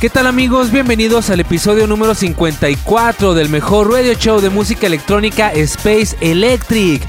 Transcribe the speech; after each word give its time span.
¿Qué 0.00 0.10
tal 0.10 0.26
amigos? 0.26 0.72
Bienvenidos 0.72 1.30
al 1.30 1.38
episodio 1.38 1.86
número 1.86 2.16
54 2.16 3.34
del 3.34 3.50
mejor 3.50 3.92
radio 3.92 4.14
show 4.14 4.40
de 4.40 4.50
música 4.50 4.88
electrónica 4.88 5.52
Space 5.52 6.16
Electric. 6.20 7.02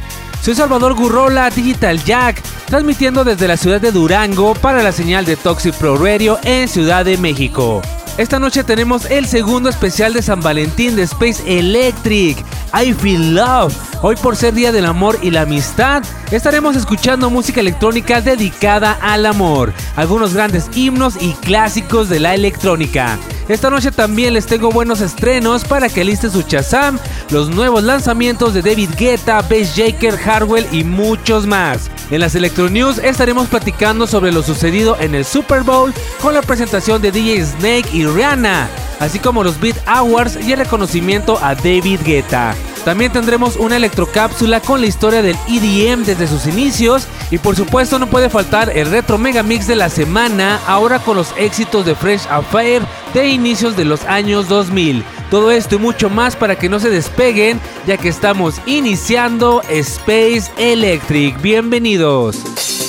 Soy 0.44 0.54
Salvador 0.54 0.94
Gurrola, 0.94 1.50
Digital 1.50 2.04
Jack, 2.04 2.40
transmitiendo 2.68 3.24
desde 3.24 3.48
la 3.48 3.58
ciudad 3.58 3.82
de 3.82 3.92
Durango 3.92 4.54
para 4.54 4.84
la 4.84 4.92
señal 4.92 5.26
de 5.26 5.38
Toxic 5.38 5.74
Pro 5.74 5.98
Radio 5.98 6.38
en 6.44 6.68
Ciudad 6.68 7.04
de 7.04 7.18
México. 7.18 7.82
Esta 8.20 8.38
noche 8.38 8.66
tenemos 8.66 9.06
el 9.06 9.28
segundo 9.28 9.70
especial 9.70 10.12
de 10.12 10.22
San 10.22 10.42
Valentín 10.42 10.98
de 10.98 11.04
Space 11.04 11.42
Electric, 11.48 12.38
I 12.74 12.92
Feel 12.92 13.34
Love. 13.34 13.74
Hoy 14.02 14.18
por 14.18 14.36
ser 14.36 14.54
Día 14.54 14.74
del 14.74 14.88
Amor 14.88 15.18
y 15.22 15.32
la 15.32 15.44
Amistad, 15.44 16.04
estaremos 16.32 16.76
escuchando 16.76 17.30
música 17.30 17.60
electrónica 17.60 18.22
dedicada 18.22 18.98
al 19.02 19.26
amor, 19.26 19.74
algunos 19.96 20.34
grandes 20.34 20.70
himnos 20.76 21.16
y 21.20 21.34
clásicos 21.34 22.10
de 22.10 22.20
la 22.20 22.36
electrónica. 22.36 23.18
Esta 23.48 23.72
noche 23.72 23.92
también 23.92 24.36
les 24.36 24.46
tengo 24.46 24.70
buenos 24.70 25.02
estrenos 25.02 25.66
para 25.66 25.90
que 25.90 26.04
listen 26.04 26.30
su 26.30 26.44
Chazam, 26.44 27.00
los 27.32 27.50
nuevos 27.50 27.84
lanzamientos 27.84 28.54
de 28.54 28.62
David 28.62 28.92
Guetta, 28.96 29.42
Bass 29.42 29.76
Jaker, 29.76 30.20
Harwell 30.24 30.68
y 30.72 30.84
muchos 30.84 31.48
más. 31.48 31.90
En 32.12 32.20
las 32.20 32.36
Electro 32.36 32.70
News 32.70 33.00
estaremos 33.00 33.48
platicando 33.48 34.06
sobre 34.06 34.32
lo 34.32 34.44
sucedido 34.44 34.98
en 35.00 35.16
el 35.16 35.26
Super 35.26 35.64
Bowl 35.64 35.94
con 36.22 36.36
la 36.36 36.44
presentación 36.44 37.02
de 37.02 37.12
DJ 37.12 37.44
Snake 37.46 37.90
y 37.92 38.06
Rihanna, 38.06 38.70
así 39.00 39.18
como 39.18 39.44
los 39.44 39.60
Beat 39.60 39.78
Awards 39.88 40.38
y 40.46 40.52
el 40.52 40.60
reconocimiento 40.60 41.40
a 41.42 41.56
David 41.56 42.02
Guetta. 42.06 42.54
También 42.86 43.12
tendremos 43.12 43.56
una 43.56 43.78
electrocápsula 43.78 44.62
con 44.62 44.82
la 44.82 44.88
historia 44.88 45.22
del 45.22 45.38
EDM 45.48 46.06
desde 46.20 46.36
sus 46.36 46.48
inicios 46.48 47.08
y 47.32 47.38
por 47.38 47.56
supuesto 47.56 47.98
no 47.98 48.08
puede 48.08 48.30
faltar 48.30 48.76
el 48.76 48.92
retro 48.92 49.18
mega 49.18 49.42
mix 49.42 49.68
de 49.68 49.76
la 49.76 49.90
semana 49.90 50.60
ahora 50.68 51.00
con 51.00 51.16
los 51.16 51.34
éxitos 51.38 51.86
de 51.86 51.96
Fresh 51.96 52.28
Affair 52.30 52.84
de 53.14 53.30
inicios 53.30 53.76
de 53.76 53.86
los 53.86 54.04
años 54.06 54.48
2000. 54.48 55.04
Todo 55.32 55.52
esto 55.52 55.76
y 55.76 55.80
mucho 55.80 56.10
más 56.10 56.36
para 56.36 56.58
que 56.58 56.70
no 56.70 56.80
se 56.80 56.90
despeguen 56.90 57.60
ya 57.88 57.98
que 57.98 58.10
estamos 58.10 58.56
iniciando 58.66 59.62
Space 59.70 60.52
Electric. 60.58 61.42
Bienvenidos. 61.42 62.89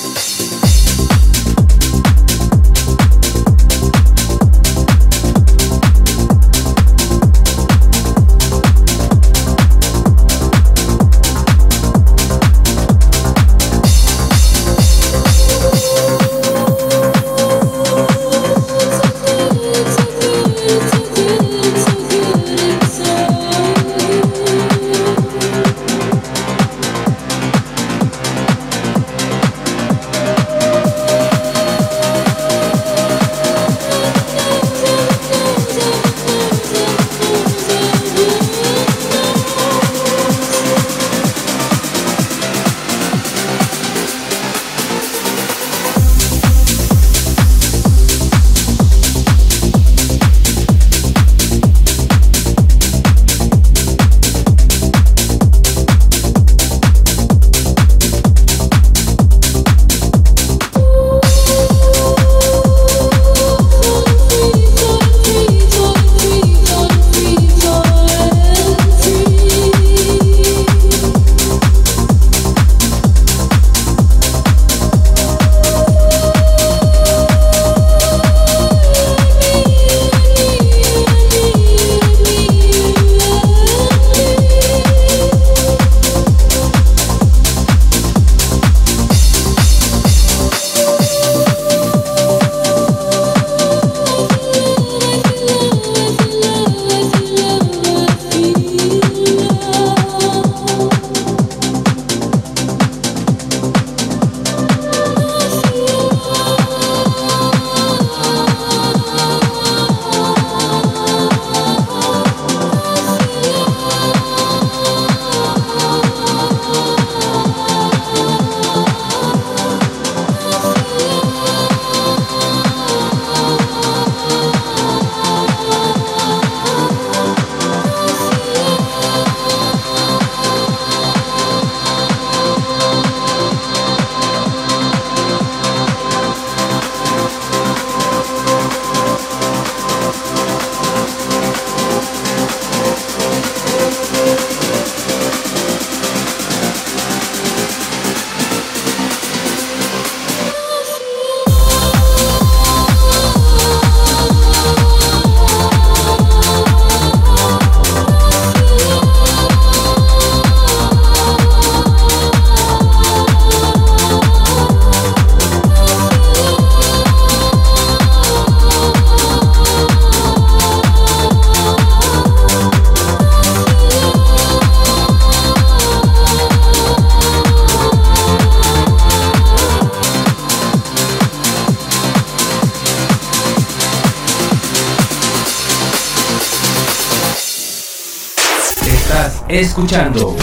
Escuchando 189.81 190.35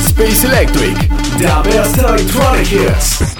Space 0.00 0.44
Electric, 0.44 0.96
the 1.38 1.70
best 1.70 1.96
electronic 1.96 2.72
hits. 2.72 3.36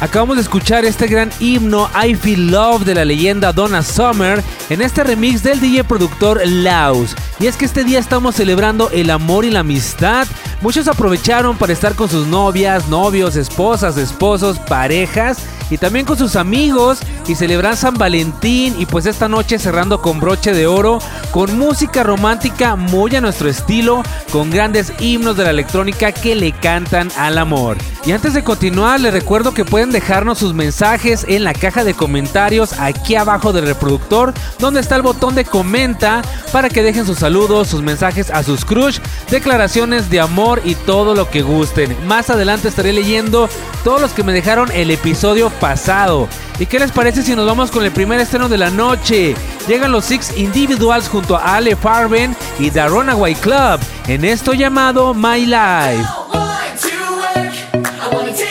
Acabamos 0.00 0.36
de 0.36 0.42
escuchar 0.42 0.86
este 0.86 1.06
gran 1.06 1.30
himno 1.38 1.90
I 1.94 2.14
Feel 2.14 2.50
Love 2.50 2.84
de 2.84 2.94
la 2.94 3.04
leyenda 3.04 3.52
Donna 3.52 3.82
Summer 3.82 4.42
en 4.70 4.80
este 4.80 5.04
remix 5.04 5.42
del 5.42 5.60
DJ 5.60 5.84
productor 5.84 6.40
Laus. 6.46 7.14
Y 7.38 7.46
es 7.46 7.56
que 7.56 7.66
este 7.66 7.84
día 7.84 7.98
estamos 7.98 8.34
celebrando 8.34 8.90
el 8.90 9.10
amor 9.10 9.44
y 9.44 9.50
la 9.50 9.60
amistad. 9.60 10.26
Muchos 10.66 10.88
aprovecharon 10.88 11.56
para 11.56 11.72
estar 11.72 11.94
con 11.94 12.08
sus 12.08 12.26
novias, 12.26 12.88
novios, 12.88 13.36
esposas, 13.36 13.96
esposos, 13.98 14.58
parejas 14.58 15.38
y 15.70 15.78
también 15.78 16.04
con 16.04 16.18
sus 16.18 16.34
amigos 16.34 16.98
y 17.28 17.36
celebrar 17.36 17.76
San 17.76 17.94
Valentín 17.94 18.74
y 18.76 18.84
pues 18.86 19.06
esta 19.06 19.28
noche 19.28 19.60
cerrando 19.60 20.02
con 20.02 20.18
broche 20.18 20.52
de 20.52 20.66
oro, 20.66 20.98
con 21.30 21.56
música 21.56 22.02
romántica 22.02 22.74
muy 22.74 23.14
a 23.14 23.20
nuestro 23.20 23.48
estilo, 23.48 24.02
con 24.32 24.50
grandes 24.50 24.92
himnos 24.98 25.36
de 25.36 25.44
la 25.44 25.50
electrónica 25.50 26.10
que 26.10 26.34
le 26.34 26.50
cantan 26.50 27.10
al 27.16 27.38
amor. 27.38 27.76
Y 28.04 28.12
antes 28.12 28.34
de 28.34 28.44
continuar, 28.44 29.00
les 29.00 29.12
recuerdo 29.12 29.52
que 29.52 29.64
pueden 29.64 29.90
dejarnos 29.90 30.38
sus 30.38 30.54
mensajes 30.54 31.24
en 31.28 31.42
la 31.42 31.52
caja 31.54 31.82
de 31.82 31.94
comentarios 31.94 32.78
aquí 32.78 33.16
abajo 33.16 33.52
del 33.52 33.66
reproductor, 33.66 34.32
donde 34.60 34.78
está 34.78 34.94
el 34.94 35.02
botón 35.02 35.34
de 35.34 35.44
comenta 35.44 36.22
para 36.52 36.68
que 36.68 36.84
dejen 36.84 37.04
sus 37.04 37.18
saludos, 37.18 37.66
sus 37.66 37.82
mensajes 37.82 38.30
a 38.30 38.44
sus 38.44 38.64
crush, 38.64 39.00
declaraciones 39.28 40.08
de 40.08 40.20
amor 40.20 40.55
y 40.64 40.74
todo 40.74 41.14
lo 41.14 41.30
que 41.30 41.42
gusten. 41.42 41.96
Más 42.06 42.30
adelante 42.30 42.68
estaré 42.68 42.92
leyendo 42.92 43.48
todos 43.84 44.00
los 44.00 44.12
que 44.12 44.22
me 44.22 44.32
dejaron 44.32 44.70
el 44.72 44.90
episodio 44.90 45.50
pasado. 45.50 46.28
¿Y 46.58 46.66
qué 46.66 46.78
les 46.78 46.90
parece 46.90 47.22
si 47.22 47.34
nos 47.34 47.46
vamos 47.46 47.70
con 47.70 47.84
el 47.84 47.92
primer 47.92 48.20
estreno 48.20 48.48
de 48.48 48.58
la 48.58 48.70
noche? 48.70 49.34
Llegan 49.68 49.92
los 49.92 50.04
Six 50.06 50.36
Individuals 50.36 51.08
junto 51.08 51.36
a 51.36 51.56
Ale 51.56 51.76
Farben 51.76 52.36
y 52.58 52.70
The 52.70 52.88
Runaway 52.88 53.34
Club 53.34 53.80
en 54.06 54.24
esto 54.24 54.54
llamado 54.54 55.14
My 55.14 55.44
Life. 55.44 56.08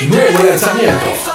Nuevo 0.08 0.44
lanzamiento. 0.44 1.35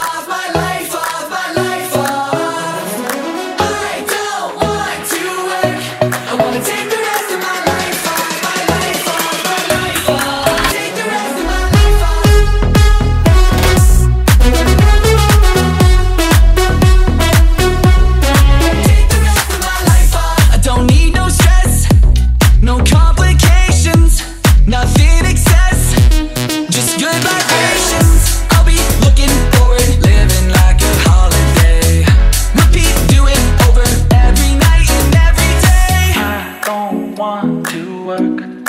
Work, 38.11 38.60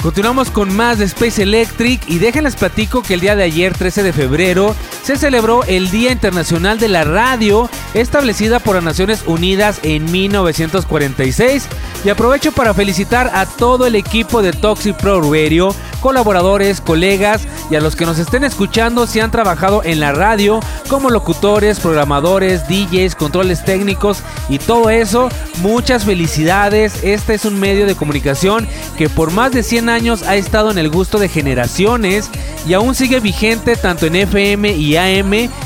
Continuamos 0.00 0.50
con 0.50 0.74
más 0.74 0.98
de 0.98 1.04
Space 1.06 1.42
Electric 1.42 2.00
y 2.06 2.18
déjenles 2.18 2.54
platico 2.54 3.02
que 3.02 3.14
el 3.14 3.20
día 3.20 3.34
de 3.34 3.42
ayer, 3.42 3.76
13 3.76 4.04
de 4.04 4.12
febrero, 4.12 4.76
se 5.06 5.16
celebró 5.16 5.62
el 5.62 5.92
Día 5.92 6.10
Internacional 6.10 6.80
de 6.80 6.88
la 6.88 7.04
Radio, 7.04 7.70
establecida 7.94 8.58
por 8.58 8.74
las 8.74 8.82
Naciones 8.82 9.22
Unidas 9.24 9.78
en 9.84 10.10
1946. 10.10 11.68
Y 12.04 12.08
aprovecho 12.08 12.50
para 12.50 12.74
felicitar 12.74 13.30
a 13.32 13.46
todo 13.46 13.86
el 13.86 13.94
equipo 13.94 14.42
de 14.42 14.52
Toxic 14.52 14.96
Pro 14.96 15.20
Radio, 15.20 15.72
colaboradores, 16.00 16.80
colegas 16.80 17.42
y 17.70 17.76
a 17.76 17.80
los 17.80 17.94
que 17.94 18.04
nos 18.04 18.18
estén 18.18 18.42
escuchando 18.42 19.06
si 19.06 19.20
han 19.20 19.30
trabajado 19.30 19.82
en 19.84 20.00
la 20.00 20.10
radio 20.10 20.58
como 20.88 21.10
locutores, 21.10 21.78
programadores, 21.78 22.66
DJs, 22.68 23.14
controles 23.14 23.64
técnicos 23.64 24.24
y 24.48 24.58
todo 24.58 24.90
eso. 24.90 25.28
Muchas 25.62 26.04
felicidades. 26.04 27.04
Este 27.04 27.34
es 27.34 27.44
un 27.44 27.60
medio 27.60 27.86
de 27.86 27.94
comunicación 27.94 28.66
que 28.98 29.08
por 29.08 29.30
más 29.30 29.52
de 29.52 29.62
100 29.62 29.88
años 29.88 30.22
ha 30.24 30.34
estado 30.34 30.72
en 30.72 30.78
el 30.78 30.90
gusto 30.90 31.20
de 31.20 31.28
generaciones 31.28 32.28
y 32.66 32.74
aún 32.74 32.96
sigue 32.96 33.20
vigente 33.20 33.76
tanto 33.76 34.06
en 34.06 34.16
FM 34.16 34.72
y 34.72 34.95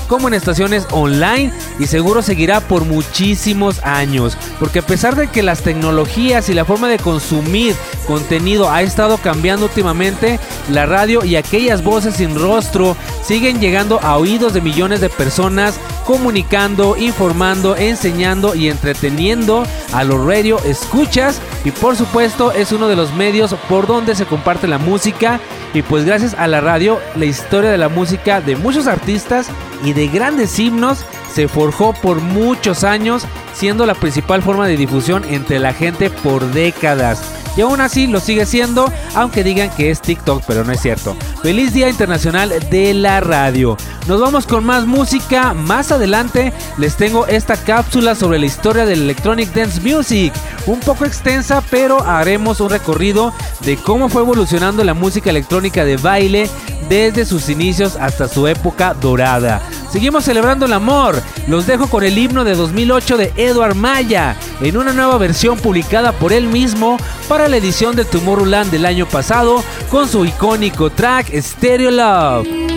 Como 0.08 0.26
en 0.26 0.34
estaciones 0.34 0.87
online 0.90 1.52
y 1.78 1.87
seguro 1.87 2.20
seguirá 2.20 2.60
por 2.60 2.84
muchísimos 2.84 3.78
años. 3.84 4.37
Porque 4.58 4.80
a 4.80 4.87
pesar 4.87 5.14
de 5.14 5.28
que 5.28 5.42
las 5.42 5.62
tecnologías 5.62 6.49
y 6.49 6.54
la 6.54 6.64
forma 6.64 6.88
de 6.88 6.99
consumir 6.99 7.76
contenido 8.06 8.70
ha 8.70 8.82
estado 8.82 9.18
cambiando 9.18 9.66
últimamente, 9.66 10.40
la 10.68 10.84
radio 10.84 11.25
y 11.25 11.37
aquellas 11.37 11.84
voces 11.84 12.16
sin 12.16 12.37
rostro 12.37 12.96
siguen 13.22 13.60
llegando 13.60 14.00
a 14.02 14.16
oídos 14.16 14.52
de 14.52 14.60
millones 14.60 15.00
de 15.00 15.08
personas, 15.08 15.78
comunicando, 16.04 16.96
informando, 16.96 17.76
enseñando 17.76 18.56
y 18.56 18.68
entreteniendo 18.68 19.64
a 19.92 20.02
los 20.02 20.25
radio 20.26 20.58
escuchas 20.64 21.40
y 21.64 21.70
por 21.70 21.96
supuesto 21.96 22.50
es 22.52 22.72
uno 22.72 22.88
de 22.88 22.96
los 22.96 23.14
medios 23.14 23.54
por 23.68 23.87
donde 23.87 24.16
se 24.16 24.26
comparte 24.26 24.66
la 24.66 24.78
música 24.78 25.38
y 25.72 25.82
pues 25.82 26.04
gracias 26.04 26.34
a 26.34 26.49
la 26.49 26.60
radio 26.60 26.99
la 27.14 27.26
historia 27.26 27.70
de 27.70 27.78
la 27.78 27.88
música 27.88 28.40
de 28.40 28.56
muchos 28.56 28.87
artistas 28.87 29.19
y 29.84 29.92
de 29.92 30.08
grandes 30.08 30.58
himnos 30.58 31.04
se 31.32 31.49
forjó 31.49 31.92
por 31.94 32.20
muchos 32.20 32.84
años 32.84 33.25
siendo 33.54 33.87
la 33.87 33.94
principal 33.94 34.42
forma 34.42 34.66
de 34.66 34.76
difusión 34.76 35.25
entre 35.25 35.58
la 35.58 35.72
gente 35.72 36.10
por 36.10 36.44
décadas. 36.52 37.22
y 37.56 37.62
aún 37.62 37.80
así 37.80 38.06
lo 38.06 38.20
sigue 38.20 38.46
siendo, 38.46 38.90
aunque 39.14 39.42
digan 39.42 39.70
que 39.70 39.90
es 39.90 40.00
TikTok, 40.00 40.44
pero 40.46 40.64
no 40.64 40.72
es 40.72 40.80
cierto. 40.80 41.16
Feliz 41.42 41.75
Día 41.75 41.88
Internacional 41.88 42.54
de 42.70 42.94
la 42.94 43.20
Radio. 43.20 43.76
Nos 44.06 44.20
vamos 44.20 44.46
con 44.46 44.64
más 44.64 44.87
música. 44.87 45.52
Más 45.52 45.92
adelante 45.92 46.52
les 46.78 46.96
tengo 46.96 47.26
esta 47.26 47.56
cápsula 47.56 48.14
sobre 48.14 48.38
la 48.38 48.46
historia 48.46 48.87
del 48.87 49.02
Electronic 49.02 49.52
Dance 49.52 49.80
Music. 49.80 50.32
Un 50.66 50.80
poco 50.80 51.04
extensa, 51.04 51.62
pero 51.70 52.02
haremos 52.04 52.60
un 52.60 52.70
recorrido 52.70 53.32
de 53.60 53.76
cómo 53.76 54.08
fue 54.08 54.22
evolucionando 54.22 54.84
la 54.84 54.94
música 54.94 55.30
electrónica 55.30 55.84
de 55.84 55.96
baile 55.96 56.49
desde 56.88 57.25
sus 57.25 57.49
inicios 57.49 57.96
hasta 57.96 58.26
su 58.26 58.46
época 58.49 58.94
dorada. 58.94 59.60
Seguimos 59.92 60.25
celebrando 60.25 60.66
el 60.66 60.72
amor. 60.72 61.19
Los 61.46 61.66
dejo 61.66 61.88
con 61.88 62.04
el 62.04 62.16
himno 62.18 62.44
de 62.44 62.54
2008 62.54 63.16
de 63.16 63.32
Edward 63.36 63.74
Maya, 63.74 64.36
en 64.60 64.76
una 64.76 64.92
nueva 64.92 65.18
versión 65.18 65.58
publicada 65.58 66.12
por 66.12 66.32
él 66.32 66.46
mismo 66.46 66.96
para 67.28 67.48
la 67.48 67.56
edición 67.56 67.96
de 67.96 68.04
Tomorrowland 68.04 68.70
del 68.70 68.86
año 68.86 69.06
pasado, 69.06 69.62
con 69.90 70.08
su 70.08 70.24
icónico 70.24 70.90
track 70.90 71.32
Stereo 71.40 71.90
Love. 71.90 72.69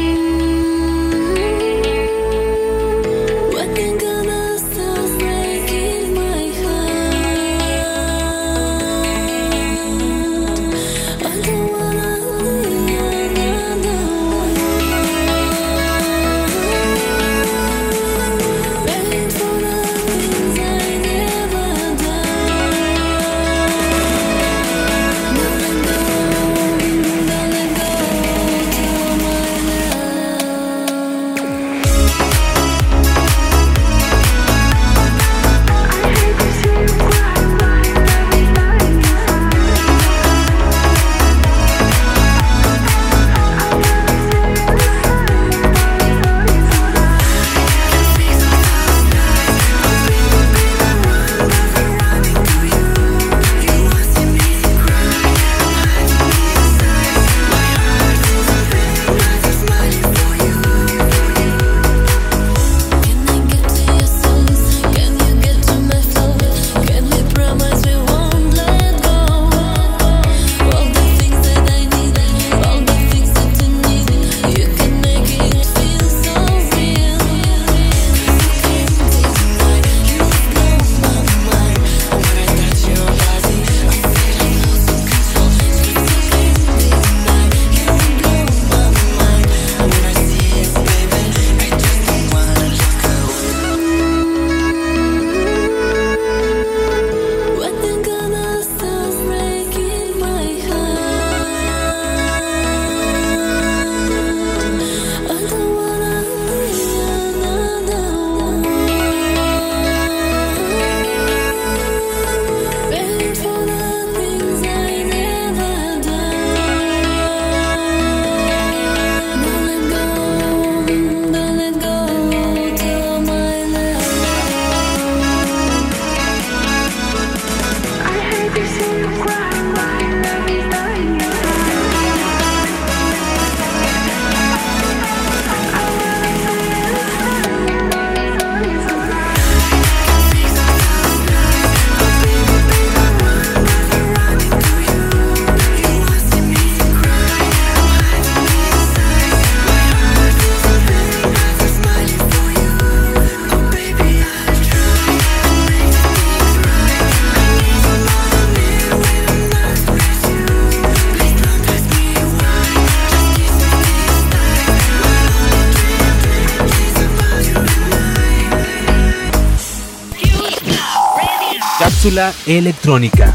Cápsula 172.04 172.34
electrónica. 172.48 173.34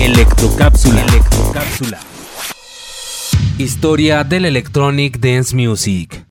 Electrocápsula. 0.00 1.04
Historia 3.58 4.24
del 4.24 4.46
Electronic 4.46 5.18
Dance 5.18 5.54
Music. 5.54 6.24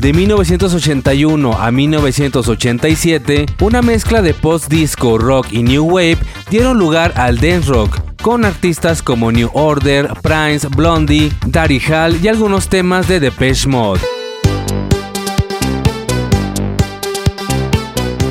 De 0.00 0.12
1981 0.12 1.52
a 1.56 1.70
1987, 1.70 3.46
una 3.60 3.80
mezcla 3.80 4.22
de 4.22 4.34
post-disco, 4.34 5.18
rock 5.18 5.52
y 5.52 5.62
new 5.62 5.84
wave 5.84 6.18
dieron 6.50 6.80
lugar 6.80 7.12
al 7.14 7.38
dance 7.38 7.68
rock, 7.68 8.00
con 8.22 8.44
artistas 8.44 9.02
como 9.02 9.30
New 9.30 9.50
Order, 9.52 10.14
Prince, 10.20 10.66
Blondie, 10.66 11.30
Daddy 11.46 11.78
Hall 11.78 12.18
y 12.20 12.26
algunos 12.26 12.68
temas 12.68 13.06
de 13.06 13.20
Depeche 13.20 13.68
Mode. 13.68 14.00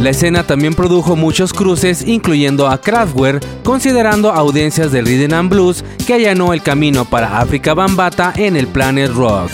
La 0.03 0.09
escena 0.09 0.43
también 0.43 0.73
produjo 0.73 1.15
muchos 1.15 1.53
cruces, 1.53 2.05
incluyendo 2.05 2.67
a 2.67 2.81
Kraftwerk, 2.81 3.63
considerando 3.63 4.33
audiencias 4.33 4.91
del 4.91 5.05
rhythm 5.05 5.33
and 5.33 5.49
blues 5.49 5.85
que 6.05 6.15
allanó 6.15 6.51
el 6.51 6.61
camino 6.61 7.05
para 7.05 7.39
África 7.39 7.73
Bambata 7.73 8.33
en 8.35 8.57
el 8.57 8.67
Planet 8.67 9.09
Rock. 9.13 9.49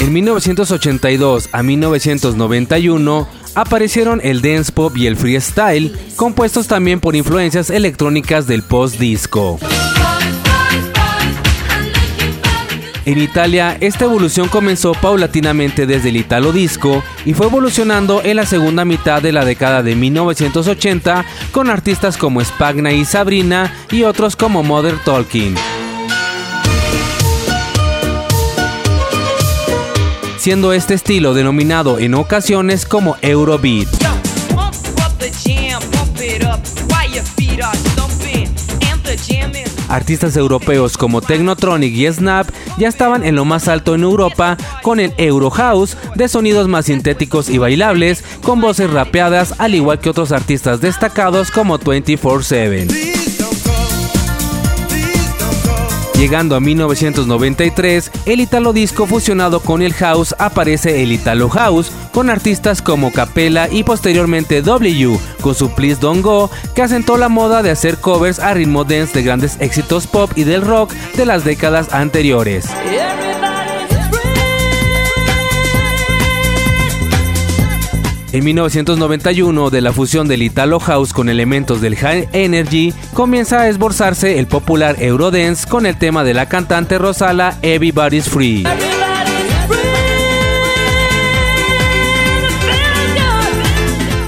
En 0.00 0.14
1982 0.14 1.50
a 1.52 1.62
1991 1.62 3.28
aparecieron 3.54 4.22
el 4.24 4.40
dance 4.40 4.72
pop 4.72 4.96
y 4.96 5.08
el 5.08 5.18
freestyle, 5.18 5.94
compuestos 6.16 6.68
también 6.68 7.00
por 7.00 7.14
influencias 7.14 7.68
electrónicas 7.68 8.46
del 8.46 8.62
post-disco. 8.62 9.58
En 13.08 13.16
Italia, 13.16 13.78
esta 13.80 14.04
evolución 14.04 14.48
comenzó 14.48 14.92
paulatinamente 14.92 15.86
desde 15.86 16.10
el 16.10 16.18
Italo 16.18 16.52
Disco 16.52 17.02
y 17.24 17.32
fue 17.32 17.46
evolucionando 17.46 18.20
en 18.22 18.36
la 18.36 18.44
segunda 18.44 18.84
mitad 18.84 19.22
de 19.22 19.32
la 19.32 19.46
década 19.46 19.82
de 19.82 19.96
1980 19.96 21.24
con 21.50 21.70
artistas 21.70 22.18
como 22.18 22.44
Spagna 22.44 22.92
y 22.92 23.06
Sabrina 23.06 23.72
y 23.90 24.02
otros 24.02 24.36
como 24.36 24.62
Mother 24.62 24.98
Talking. 25.06 25.54
Siendo 30.36 30.74
este 30.74 30.92
estilo 30.92 31.32
denominado 31.32 31.98
en 31.98 32.12
ocasiones 32.12 32.84
como 32.84 33.16
Eurobeat. 33.22 33.88
Artistas 39.88 40.36
europeos 40.36 40.96
como 40.96 41.20
Technotronic 41.20 41.94
y 41.94 42.12
Snap 42.12 42.48
ya 42.78 42.88
estaban 42.88 43.24
en 43.24 43.34
lo 43.34 43.44
más 43.44 43.68
alto 43.68 43.94
en 43.94 44.02
Europa 44.02 44.56
con 44.82 45.00
el 45.00 45.12
Euro 45.16 45.50
House 45.50 45.96
de 46.14 46.28
sonidos 46.28 46.68
más 46.68 46.86
sintéticos 46.86 47.48
y 47.48 47.58
bailables 47.58 48.24
con 48.42 48.60
voces 48.60 48.90
rapeadas 48.90 49.54
al 49.58 49.74
igual 49.74 50.00
que 50.00 50.10
otros 50.10 50.32
artistas 50.32 50.80
destacados 50.80 51.50
como 51.50 51.78
24/7. 51.78 53.17
Llegando 56.18 56.56
a 56.56 56.60
1993, 56.60 58.10
el 58.26 58.40
Italo 58.40 58.72
Disco 58.72 59.06
fusionado 59.06 59.60
con 59.60 59.82
el 59.82 59.94
House 59.94 60.34
aparece 60.40 61.00
el 61.04 61.12
Italo 61.12 61.48
House, 61.48 61.92
con 62.12 62.28
artistas 62.28 62.82
como 62.82 63.12
Capella 63.12 63.68
y 63.70 63.84
posteriormente 63.84 64.60
W, 64.60 65.16
con 65.40 65.54
su 65.54 65.70
Please 65.70 66.00
Don't 66.00 66.22
Go, 66.22 66.50
que 66.74 66.82
asentó 66.82 67.18
la 67.18 67.28
moda 67.28 67.62
de 67.62 67.70
hacer 67.70 67.98
covers 67.98 68.40
a 68.40 68.52
ritmo 68.52 68.82
dance 68.82 69.14
de 69.14 69.22
grandes 69.22 69.58
éxitos 69.60 70.08
pop 70.08 70.32
y 70.34 70.42
del 70.42 70.62
rock 70.62 70.92
de 71.16 71.24
las 71.24 71.44
décadas 71.44 71.94
anteriores. 71.94 72.66
En 78.30 78.44
1991, 78.44 79.70
de 79.70 79.80
la 79.80 79.92
fusión 79.92 80.28
del 80.28 80.42
Italo 80.42 80.80
House 80.80 81.14
con 81.14 81.30
elementos 81.30 81.80
del 81.80 81.96
High 81.96 82.28
Energy, 82.34 82.92
comienza 83.14 83.62
a 83.62 83.68
esborzarse 83.68 84.38
el 84.38 84.46
popular 84.46 84.96
Eurodance 85.02 85.66
con 85.66 85.86
el 85.86 85.96
tema 85.96 86.24
de 86.24 86.34
la 86.34 86.46
cantante 86.46 86.98
Rosala 86.98 87.56
Everybody's 87.62 88.28
Free. 88.28 88.64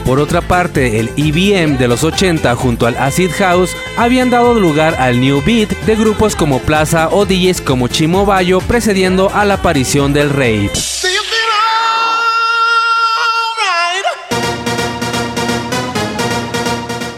Por 0.06 0.18
otra 0.18 0.40
parte, 0.40 0.98
el 0.98 1.10
EBM 1.16 1.76
de 1.76 1.86
los 1.86 2.02
80 2.02 2.56
junto 2.56 2.86
al 2.86 2.96
Acid 2.96 3.30
House 3.32 3.76
habían 3.98 4.30
dado 4.30 4.58
lugar 4.58 4.94
al 4.98 5.20
New 5.20 5.42
Beat 5.44 5.68
de 5.84 5.94
grupos 5.94 6.34
como 6.34 6.58
Plaza 6.60 7.10
o 7.12 7.26
DJs 7.26 7.60
como 7.60 7.86
Chimo 7.86 8.24
Bayo 8.24 8.60
precediendo 8.60 9.30
a 9.32 9.44
la 9.44 9.54
aparición 9.54 10.14
del 10.14 10.30
rave. 10.30 10.70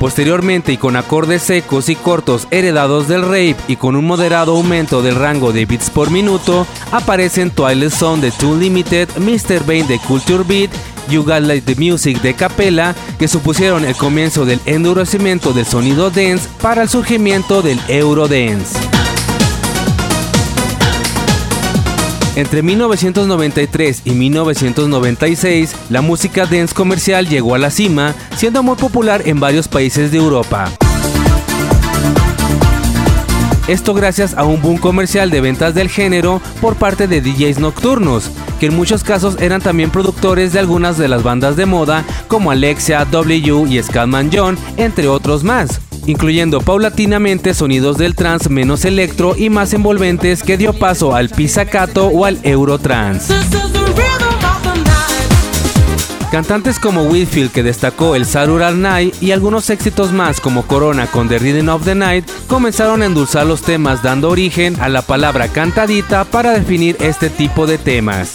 Posteriormente 0.02 0.72
y 0.72 0.78
con 0.78 0.96
acordes 0.96 1.44
secos 1.44 1.88
y 1.88 1.94
cortos 1.94 2.48
heredados 2.50 3.06
del 3.06 3.22
rape 3.22 3.54
y 3.68 3.76
con 3.76 3.94
un 3.94 4.04
moderado 4.04 4.56
aumento 4.56 5.00
del 5.00 5.14
rango 5.14 5.52
de 5.52 5.64
beats 5.64 5.90
por 5.90 6.10
minuto, 6.10 6.66
aparecen 6.90 7.52
Twilight 7.52 7.92
Zone 7.92 8.20
de 8.20 8.32
Too 8.32 8.56
Limited, 8.56 9.08
Mr. 9.18 9.60
Bane 9.60 9.84
de 9.84 10.00
Culture 10.00 10.42
Beat, 10.42 10.72
You 11.08 11.22
Got 11.22 11.42
Like 11.42 11.72
the 11.72 11.80
Music 11.80 12.20
de 12.20 12.34
Capella, 12.34 12.96
que 13.16 13.28
supusieron 13.28 13.84
el 13.84 13.94
comienzo 13.94 14.44
del 14.44 14.58
endurecimiento 14.66 15.52
del 15.52 15.66
sonido 15.66 16.10
dance 16.10 16.48
para 16.60 16.82
el 16.82 16.88
surgimiento 16.88 17.62
del 17.62 17.78
Eurodance. 17.86 18.91
Entre 22.34 22.62
1993 22.62 24.02
y 24.06 24.12
1996, 24.12 25.74
la 25.90 26.00
música 26.00 26.46
dance 26.46 26.74
comercial 26.74 27.28
llegó 27.28 27.54
a 27.54 27.58
la 27.58 27.70
cima, 27.70 28.14
siendo 28.36 28.62
muy 28.62 28.76
popular 28.76 29.22
en 29.26 29.38
varios 29.38 29.68
países 29.68 30.10
de 30.12 30.18
Europa. 30.18 30.70
Esto 33.68 33.92
gracias 33.92 34.34
a 34.34 34.44
un 34.44 34.62
boom 34.62 34.78
comercial 34.78 35.30
de 35.30 35.42
ventas 35.42 35.74
del 35.74 35.90
género 35.90 36.40
por 36.60 36.76
parte 36.76 37.06
de 37.06 37.20
DJs 37.20 37.58
nocturnos, 37.58 38.30
que 38.58 38.66
en 38.66 38.76
muchos 38.76 39.04
casos 39.04 39.36
eran 39.38 39.60
también 39.60 39.90
productores 39.90 40.54
de 40.54 40.58
algunas 40.58 40.96
de 40.96 41.08
las 41.08 41.22
bandas 41.22 41.56
de 41.56 41.66
moda 41.66 42.02
como 42.28 42.50
Alexia, 42.50 43.04
W 43.04 43.66
y 43.68 43.82
Scatman 43.82 44.30
John, 44.32 44.58
entre 44.78 45.06
otros 45.06 45.44
más 45.44 45.80
incluyendo 46.06 46.60
paulatinamente 46.60 47.54
sonidos 47.54 47.98
del 47.98 48.14
trance 48.14 48.48
menos 48.48 48.84
electro 48.84 49.34
y 49.36 49.50
más 49.50 49.72
envolventes 49.72 50.42
que 50.42 50.56
dio 50.56 50.72
paso 50.72 51.14
al 51.14 51.28
pizzicato 51.28 52.06
o 52.06 52.24
al 52.24 52.38
eurotrance. 52.42 53.32
Cantantes 56.32 56.78
como 56.78 57.02
Whitfield 57.02 57.52
que 57.52 57.62
destacó 57.62 58.16
el 58.16 58.24
Saturday 58.24 58.74
Night 58.74 59.14
y 59.22 59.32
algunos 59.32 59.68
éxitos 59.68 60.12
más 60.12 60.40
como 60.40 60.66
Corona 60.66 61.06
con 61.06 61.28
The 61.28 61.38
Rhythm 61.38 61.68
of 61.68 61.84
the 61.84 61.94
Night 61.94 62.24
comenzaron 62.46 63.02
a 63.02 63.04
endulzar 63.04 63.46
los 63.46 63.60
temas 63.60 64.02
dando 64.02 64.30
origen 64.30 64.80
a 64.80 64.88
la 64.88 65.02
palabra 65.02 65.48
cantadita 65.48 66.24
para 66.24 66.52
definir 66.52 66.96
este 67.00 67.28
tipo 67.28 67.66
de 67.66 67.76
temas. 67.76 68.32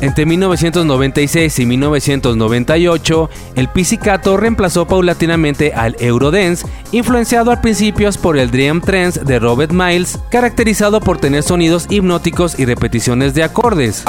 Entre 0.00 0.26
1996 0.26 1.58
y 1.58 1.66
1998, 1.66 3.30
el 3.56 3.68
pizzicato 3.68 4.36
reemplazó 4.36 4.86
paulatinamente 4.86 5.72
al 5.72 5.96
Eurodance, 5.98 6.66
influenciado 6.92 7.50
al 7.50 7.60
principio 7.60 8.04
por 8.20 8.36
el 8.36 8.50
Dream 8.50 8.80
Trance 8.80 9.24
de 9.24 9.38
Robert 9.38 9.72
Miles, 9.72 10.18
caracterizado 10.30 11.00
por 11.00 11.18
tener 11.18 11.42
sonidos 11.42 11.86
hipnóticos 11.88 12.58
y 12.58 12.66
repeticiones 12.66 13.34
de 13.34 13.44
acordes. 13.44 14.04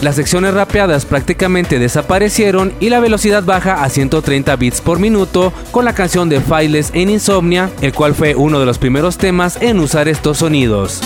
Las 0.00 0.16
secciones 0.16 0.54
rapeadas 0.54 1.04
prácticamente 1.04 1.78
desaparecieron 1.78 2.72
y 2.80 2.88
la 2.88 3.00
velocidad 3.00 3.42
baja 3.42 3.82
a 3.82 3.88
130 3.90 4.56
bits 4.56 4.80
por 4.80 4.98
minuto 4.98 5.52
con 5.72 5.84
la 5.84 5.94
canción 5.94 6.30
de 6.30 6.40
Files 6.40 6.90
en 6.94 7.10
Insomnia, 7.10 7.70
el 7.82 7.92
cual 7.92 8.14
fue 8.14 8.34
uno 8.34 8.60
de 8.60 8.66
los 8.66 8.78
primeros 8.78 9.18
temas 9.18 9.58
en 9.60 9.78
usar 9.78 10.08
estos 10.08 10.38
sonidos. 10.38 11.02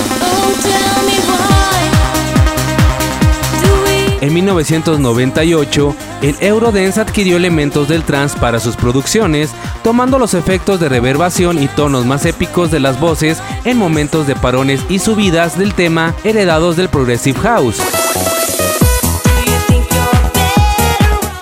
En 4.24 4.32
1998, 4.32 5.94
el 6.22 6.34
Eurodance 6.40 6.98
adquirió 6.98 7.36
elementos 7.36 7.88
del 7.88 8.04
trance 8.04 8.38
para 8.38 8.58
sus 8.58 8.74
producciones, 8.74 9.50
tomando 9.82 10.18
los 10.18 10.32
efectos 10.32 10.80
de 10.80 10.88
reverbación 10.88 11.62
y 11.62 11.68
tonos 11.68 12.06
más 12.06 12.24
épicos 12.24 12.70
de 12.70 12.80
las 12.80 12.98
voces 12.98 13.42
en 13.66 13.76
momentos 13.76 14.26
de 14.26 14.34
parones 14.34 14.80
y 14.88 14.98
subidas 14.98 15.58
del 15.58 15.74
tema 15.74 16.14
heredados 16.24 16.74
del 16.74 16.88
Progressive 16.88 17.38
House. 17.40 17.76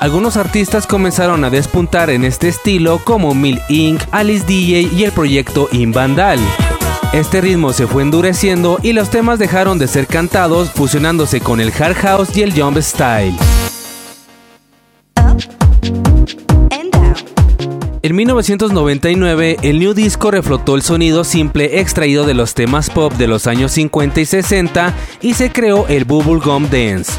Algunos 0.01 0.37
artistas 0.37 0.89
comenzaron 0.89 1.45
a 1.45 1.51
despuntar 1.51 2.11
en 2.11 2.25
este 2.25 2.49
estilo 2.49 2.99
como 2.99 3.33
Mill 3.33 3.61
Inc., 3.69 4.03
Alice 4.11 4.45
DJ 4.45 4.89
y 4.93 5.05
el 5.05 5.13
proyecto 5.13 5.69
Invandal. 5.71 6.41
Este 7.13 7.43
ritmo 7.43 7.75
se 7.75 7.87
fue 7.87 8.03
endureciendo 8.03 8.79
y 8.83 8.95
los 8.95 9.11
temas 9.11 9.39
dejaron 9.39 9.79
de 9.79 9.87
ser 9.87 10.07
cantados, 10.07 10.71
fusionándose 10.71 11.43
con 11.43 11.61
el 11.61 11.71
hard 11.71 11.95
house 11.97 12.35
y 12.35 12.41
el 12.41 12.55
jump 12.55 12.79
style. 12.79 13.37
En 18.01 18.17
1999, 18.17 19.59
el 19.61 19.79
New 19.79 19.93
Disco 19.93 20.31
reflotó 20.31 20.75
el 20.75 20.81
sonido 20.81 21.23
simple 21.25 21.81
extraído 21.81 22.25
de 22.25 22.33
los 22.33 22.55
temas 22.55 22.89
pop 22.89 23.13
de 23.13 23.29
los 23.29 23.47
años 23.47 23.73
50 23.73 24.23
y 24.23 24.25
60 24.25 24.95
y 25.21 25.35
se 25.35 25.53
creó 25.53 25.87
el 25.89 26.07
Bubblegum 26.07 26.71
Dance. 26.71 27.13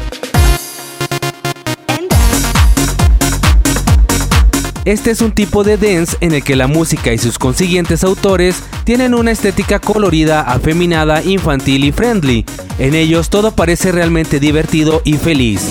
Este 4.84 5.10
es 5.10 5.22
un 5.22 5.32
tipo 5.32 5.64
de 5.64 5.78
dance 5.78 6.14
en 6.20 6.34
el 6.34 6.44
que 6.44 6.56
la 6.56 6.66
música 6.66 7.10
y 7.14 7.18
sus 7.18 7.38
consiguientes 7.38 8.04
autores 8.04 8.62
tienen 8.84 9.14
una 9.14 9.30
estética 9.30 9.78
colorida, 9.78 10.42
afeminada, 10.42 11.22
infantil 11.22 11.84
y 11.86 11.92
friendly. 11.92 12.44
En 12.78 12.94
ellos 12.94 13.30
todo 13.30 13.52
parece 13.52 13.92
realmente 13.92 14.40
divertido 14.40 15.00
y 15.04 15.14
feliz. 15.14 15.70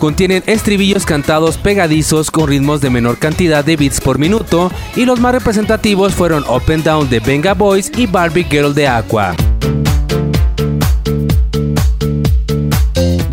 Contienen 0.00 0.42
estribillos 0.46 1.04
cantados 1.04 1.58
pegadizos 1.58 2.30
con 2.30 2.48
ritmos 2.48 2.80
de 2.80 2.88
menor 2.88 3.18
cantidad 3.18 3.62
de 3.62 3.76
beats 3.76 4.00
por 4.00 4.18
minuto 4.18 4.70
y 4.96 5.04
los 5.04 5.20
más 5.20 5.32
representativos 5.32 6.14
fueron 6.14 6.44
Open 6.46 6.82
Down 6.82 7.10
de 7.10 7.20
Venga 7.20 7.52
Boys 7.52 7.92
y 7.96 8.06
Barbie 8.06 8.44
Girl 8.44 8.74
de 8.74 8.88
Aqua. 8.88 9.34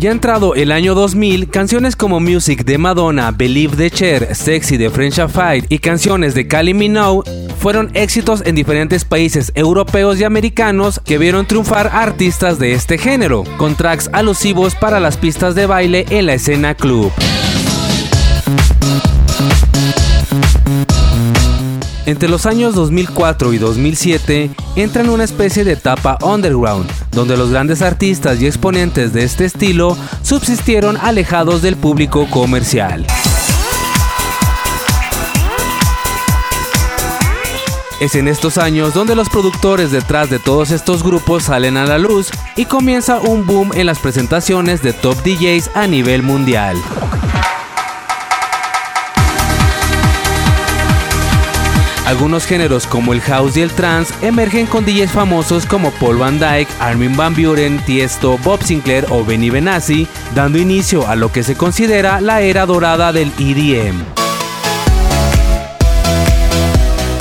Ya 0.02 0.10
entrado 0.10 0.56
el 0.56 0.72
año 0.72 0.96
2000, 0.96 1.48
canciones 1.48 1.94
como 1.94 2.18
Music 2.18 2.64
de 2.64 2.76
Madonna, 2.76 3.30
Believe 3.30 3.76
de 3.76 3.88
Cher, 3.88 4.34
Sexy 4.34 4.76
de 4.76 4.90
French 4.90 5.28
Fight 5.28 5.66
y 5.68 5.78
canciones 5.78 6.34
de 6.34 6.48
Kylie 6.48 6.74
Minogue 6.74 7.30
fueron 7.56 7.88
éxitos 7.94 8.42
en 8.44 8.56
diferentes 8.56 9.04
países 9.04 9.52
europeos 9.54 10.18
y 10.18 10.24
americanos 10.24 11.00
que 11.04 11.18
vieron 11.18 11.46
triunfar 11.46 11.86
a 11.86 12.02
artistas 12.02 12.58
de 12.58 12.72
este 12.72 12.98
género, 12.98 13.44
con 13.58 13.76
tracks 13.76 14.10
alusivos 14.12 14.74
para 14.74 14.98
las 14.98 15.16
pistas 15.16 15.54
de 15.54 15.66
baile 15.66 16.04
en 16.10 16.26
la 16.26 16.34
escena 16.34 16.74
club. 16.74 17.12
Entre 22.12 22.28
los 22.28 22.44
años 22.44 22.74
2004 22.74 23.54
y 23.54 23.58
2007 23.58 24.50
entra 24.76 25.00
en 25.00 25.08
una 25.08 25.24
especie 25.24 25.64
de 25.64 25.72
etapa 25.72 26.18
underground, 26.20 26.86
donde 27.10 27.38
los 27.38 27.50
grandes 27.50 27.80
artistas 27.80 28.38
y 28.38 28.46
exponentes 28.46 29.14
de 29.14 29.24
este 29.24 29.46
estilo 29.46 29.96
subsistieron 30.20 30.98
alejados 30.98 31.62
del 31.62 31.76
público 31.76 32.28
comercial. 32.28 33.06
Es 37.98 38.14
en 38.14 38.28
estos 38.28 38.58
años 38.58 38.92
donde 38.92 39.14
los 39.14 39.30
productores 39.30 39.90
detrás 39.90 40.28
de 40.28 40.38
todos 40.38 40.70
estos 40.70 41.02
grupos 41.02 41.44
salen 41.44 41.78
a 41.78 41.86
la 41.86 41.96
luz 41.96 42.28
y 42.56 42.66
comienza 42.66 43.20
un 43.20 43.46
boom 43.46 43.70
en 43.74 43.86
las 43.86 43.98
presentaciones 43.98 44.82
de 44.82 44.92
top 44.92 45.16
DJs 45.24 45.70
a 45.74 45.86
nivel 45.86 46.22
mundial. 46.22 46.76
Algunos 52.12 52.44
géneros 52.44 52.86
como 52.86 53.14
el 53.14 53.22
house 53.22 53.56
y 53.56 53.62
el 53.62 53.70
trance 53.70 54.12
emergen 54.20 54.66
con 54.66 54.84
DJs 54.84 55.12
famosos 55.12 55.64
como 55.64 55.90
Paul 55.92 56.18
Van 56.18 56.38
Dyke, 56.38 56.70
Armin 56.78 57.16
Van 57.16 57.34
Buren, 57.34 57.78
Tiesto, 57.86 58.36
Bob 58.44 58.62
Sinclair 58.62 59.06
o 59.08 59.24
Benny 59.24 59.48
Benassi, 59.48 60.06
dando 60.34 60.58
inicio 60.58 61.08
a 61.08 61.16
lo 61.16 61.32
que 61.32 61.42
se 61.42 61.56
considera 61.56 62.20
la 62.20 62.42
era 62.42 62.66
dorada 62.66 63.14
del 63.14 63.32
EDM. 63.38 64.02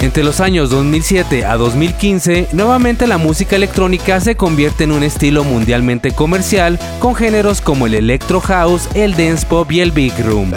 Entre 0.01 0.25
los 0.25 0.41
años 0.41 0.69
2007 0.71 1.45
a 1.45 1.55
2015, 1.55 2.49
nuevamente 2.51 3.07
la 3.07 3.17
música 3.17 3.55
electrónica 3.55 4.19
se 4.19 4.35
convierte 4.35 4.83
en 4.83 4.91
un 4.91 5.03
estilo 5.03 5.45
mundialmente 5.45 6.11
comercial 6.11 6.77
con 6.99 7.15
géneros 7.15 7.61
como 7.61 7.87
el 7.87 7.93
electro 7.93 8.41
house, 8.41 8.89
el 8.93 9.15
dance 9.15 9.45
pop 9.47 9.71
y 9.71 9.79
el 9.79 9.93
big 9.93 10.13
room. 10.25 10.51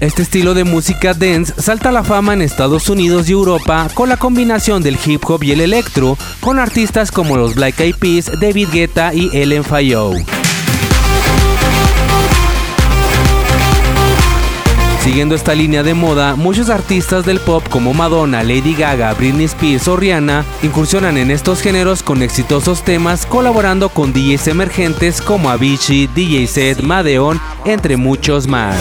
Este 0.00 0.22
estilo 0.22 0.52
de 0.52 0.64
música 0.64 1.14
dance 1.14 1.54
salta 1.56 1.88
a 1.88 1.92
la 1.92 2.04
fama 2.04 2.34
en 2.34 2.42
Estados 2.42 2.90
Unidos 2.90 3.30
y 3.30 3.32
Europa 3.32 3.88
con 3.94 4.10
la 4.10 4.18
combinación 4.18 4.82
del 4.82 4.98
hip 5.02 5.24
hop 5.24 5.42
y 5.42 5.52
el 5.52 5.62
electro, 5.62 6.18
con 6.40 6.58
artistas 6.58 7.10
como 7.10 7.38
los 7.38 7.54
Black 7.54 7.80
Eyed 7.80 7.96
Peas, 7.96 8.30
David 8.38 8.68
Guetta 8.72 9.14
y 9.14 9.30
Ellen 9.32 9.64
Fayow. 9.64 10.14
Siguiendo 15.00 15.34
esta 15.34 15.54
línea 15.54 15.82
de 15.82 15.94
moda, 15.94 16.36
muchos 16.36 16.68
artistas 16.68 17.24
del 17.24 17.40
pop 17.40 17.66
como 17.70 17.94
Madonna, 17.94 18.42
Lady 18.42 18.74
Gaga, 18.74 19.14
Britney 19.14 19.46
Spears 19.46 19.88
o 19.88 19.96
Rihanna 19.96 20.44
incursionan 20.62 21.16
en 21.16 21.30
estos 21.30 21.62
géneros 21.62 22.02
con 22.02 22.22
exitosos 22.22 22.82
temas 22.82 23.24
colaborando 23.24 23.88
con 23.88 24.12
DJs 24.12 24.48
emergentes 24.48 25.22
como 25.22 25.48
Avicii, 25.48 26.08
DJ 26.08 26.46
Set, 26.48 26.80
Madeon, 26.82 27.40
entre 27.64 27.96
muchos 27.96 28.46
más. 28.46 28.76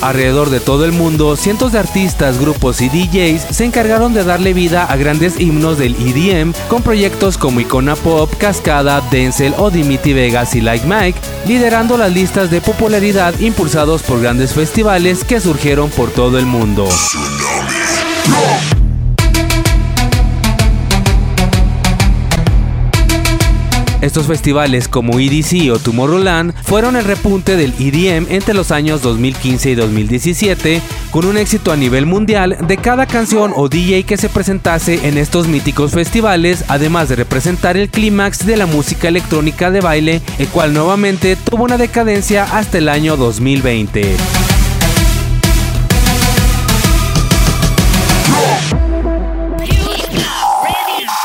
Alrededor 0.00 0.50
de 0.50 0.60
todo 0.60 0.84
el 0.84 0.92
mundo, 0.92 1.36
cientos 1.36 1.72
de 1.72 1.80
artistas, 1.80 2.38
grupos 2.38 2.80
y 2.80 2.88
DJs 2.88 3.42
se 3.50 3.64
encargaron 3.64 4.14
de 4.14 4.22
darle 4.22 4.54
vida 4.54 4.84
a 4.84 4.96
grandes 4.96 5.40
himnos 5.40 5.78
del 5.78 5.96
EDM 5.96 6.52
con 6.68 6.82
proyectos 6.82 7.36
como 7.36 7.60
Icona 7.60 7.96
Pop, 7.96 8.32
Cascada, 8.38 9.02
Denzel 9.10 9.54
o 9.58 9.70
Dimitri 9.70 10.12
Vegas 10.12 10.54
y 10.54 10.60
Like 10.60 10.86
Mike, 10.86 11.18
liderando 11.46 11.98
las 11.98 12.12
listas 12.12 12.50
de 12.50 12.60
popularidad 12.60 13.38
impulsados 13.40 14.02
por 14.02 14.20
grandes 14.20 14.52
festivales 14.52 15.24
que 15.24 15.40
surgieron 15.40 15.90
por 15.90 16.10
todo 16.10 16.38
el 16.38 16.46
mundo. 16.46 16.88
Estos 24.08 24.26
festivales 24.26 24.88
como 24.88 25.20
EDC 25.20 25.70
o 25.70 25.78
Tomorrowland 25.78 26.54
fueron 26.62 26.96
el 26.96 27.04
repunte 27.04 27.56
del 27.56 27.74
EDM 27.78 28.24
entre 28.30 28.54
los 28.54 28.70
años 28.70 29.02
2015 29.02 29.72
y 29.72 29.74
2017, 29.74 30.80
con 31.10 31.26
un 31.26 31.36
éxito 31.36 31.72
a 31.72 31.76
nivel 31.76 32.06
mundial 32.06 32.56
de 32.66 32.78
cada 32.78 33.04
canción 33.04 33.52
o 33.54 33.68
DJ 33.68 34.04
que 34.04 34.16
se 34.16 34.30
presentase 34.30 35.06
en 35.08 35.18
estos 35.18 35.46
míticos 35.46 35.92
festivales, 35.92 36.64
además 36.68 37.10
de 37.10 37.16
representar 37.16 37.76
el 37.76 37.90
clímax 37.90 38.46
de 38.46 38.56
la 38.56 38.64
música 38.64 39.08
electrónica 39.08 39.70
de 39.70 39.82
baile, 39.82 40.22
el 40.38 40.48
cual 40.48 40.72
nuevamente 40.72 41.36
tuvo 41.36 41.64
una 41.64 41.76
decadencia 41.76 42.44
hasta 42.44 42.78
el 42.78 42.88
año 42.88 43.18
2020. 43.18 44.16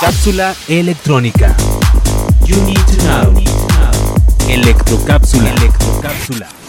Cápsula 0.01 0.53
electrónica. 0.67 1.55
You 2.45 2.61
need 2.65 2.75
to 2.87 2.97
know. 3.05 3.33
Electrocápsula. 4.49 5.49
Electrocápsula. 5.49 6.62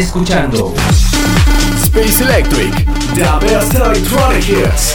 Escuchando 0.00 0.74
Space 1.82 2.22
Electric, 2.22 2.72
the 3.14 3.46
best 3.46 3.74
electronic 3.74 4.42
hits. 4.48 4.94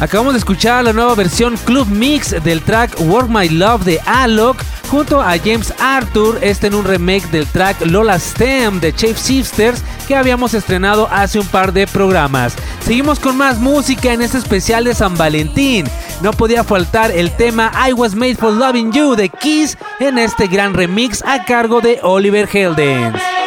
Acabamos 0.00 0.34
de 0.34 0.38
escuchar 0.38 0.84
la 0.84 0.92
nueva 0.92 1.14
versión 1.14 1.56
Club 1.64 1.88
Mix 1.88 2.34
del 2.42 2.62
track 2.62 3.00
Work 3.00 3.28
My 3.28 3.48
Love 3.48 3.84
de 3.84 4.00
Alok 4.06 4.62
junto 4.90 5.20
a 5.22 5.38
James 5.38 5.72
Arthur, 5.78 6.38
este 6.42 6.66
en 6.66 6.74
un 6.74 6.84
remake 6.84 7.26
del 7.30 7.46
track 7.46 7.86
Lola 7.86 8.18
Stem 8.18 8.80
de 8.80 8.92
Chase 8.92 9.32
Shifters 9.32 9.82
que 10.08 10.16
habíamos 10.16 10.52
estrenado 10.52 11.08
hace 11.10 11.38
un 11.38 11.46
par 11.46 11.72
de 11.72 11.86
programas. 11.86 12.54
Seguimos 12.84 13.20
con 13.20 13.36
más 13.36 13.58
música 13.58 14.12
en 14.12 14.20
este 14.20 14.38
especial 14.38 14.84
de 14.84 14.94
San 14.94 15.16
Valentín. 15.16 15.86
No 16.22 16.32
podía 16.32 16.64
faltar 16.64 17.12
el 17.12 17.30
tema 17.36 17.70
I 17.88 17.92
Was 17.92 18.14
Made 18.14 18.34
for 18.34 18.52
Loving 18.52 18.92
You 18.92 19.14
de 19.14 19.28
Kiss 19.28 19.78
en 20.00 20.18
este 20.18 20.48
gran 20.48 20.74
remix 20.74 21.22
a 21.24 21.44
cargo 21.44 21.80
de 21.80 22.00
Oliver 22.02 22.48
Heldens. 22.52 23.39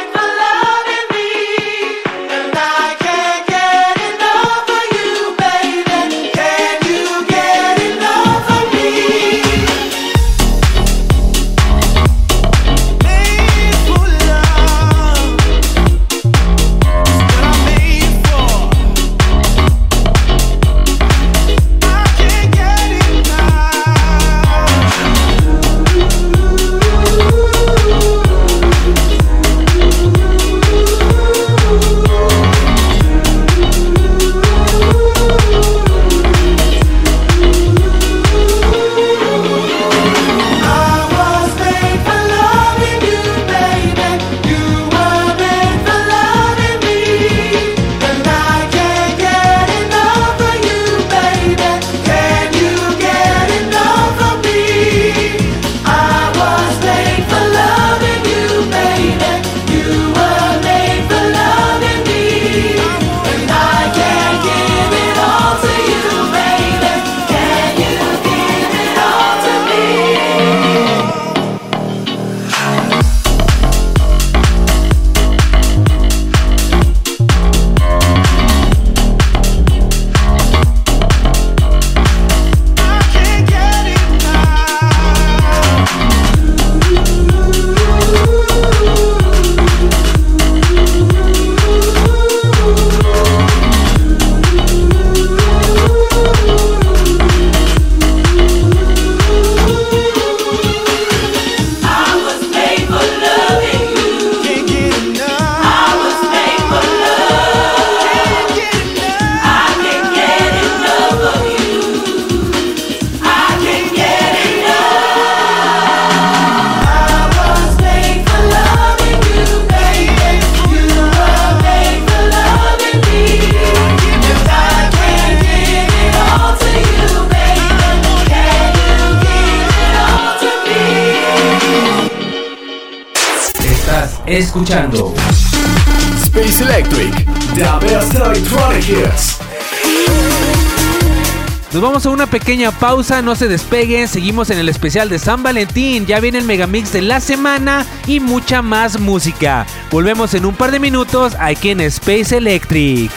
Vamos 141.83 142.05
a 142.05 142.11
una 142.11 142.27
pequeña 142.27 142.71
pausa, 142.71 143.21
no 143.21 143.35
se 143.35 143.49
despeguen, 143.49 144.07
seguimos 144.07 144.49
en 144.49 144.57
el 144.57 144.69
especial 144.69 145.09
de 145.09 145.19
San 145.19 145.43
Valentín, 145.43 146.05
ya 146.05 146.21
viene 146.21 146.37
el 146.37 146.45
megamix 146.45 146.93
de 146.93 147.01
la 147.01 147.19
semana 147.19 147.85
y 148.07 148.21
mucha 148.21 148.61
más 148.61 149.01
música. 149.01 149.65
Volvemos 149.91 150.33
en 150.33 150.45
un 150.45 150.55
par 150.55 150.71
de 150.71 150.79
minutos 150.79 151.35
aquí 151.37 151.71
en 151.71 151.81
Space 151.81 152.37
Electric. 152.37 153.11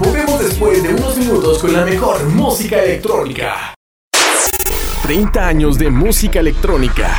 Volvemos 0.00 0.40
después 0.40 0.82
de 0.82 0.94
unos 0.94 1.16
minutos 1.16 1.58
con 1.60 1.72
la 1.72 1.84
mejor 1.84 2.24
música 2.26 2.82
electrónica. 2.82 3.74
30 5.02 5.46
años 5.46 5.78
de 5.78 5.90
música 5.90 6.40
electrónica. 6.40 7.18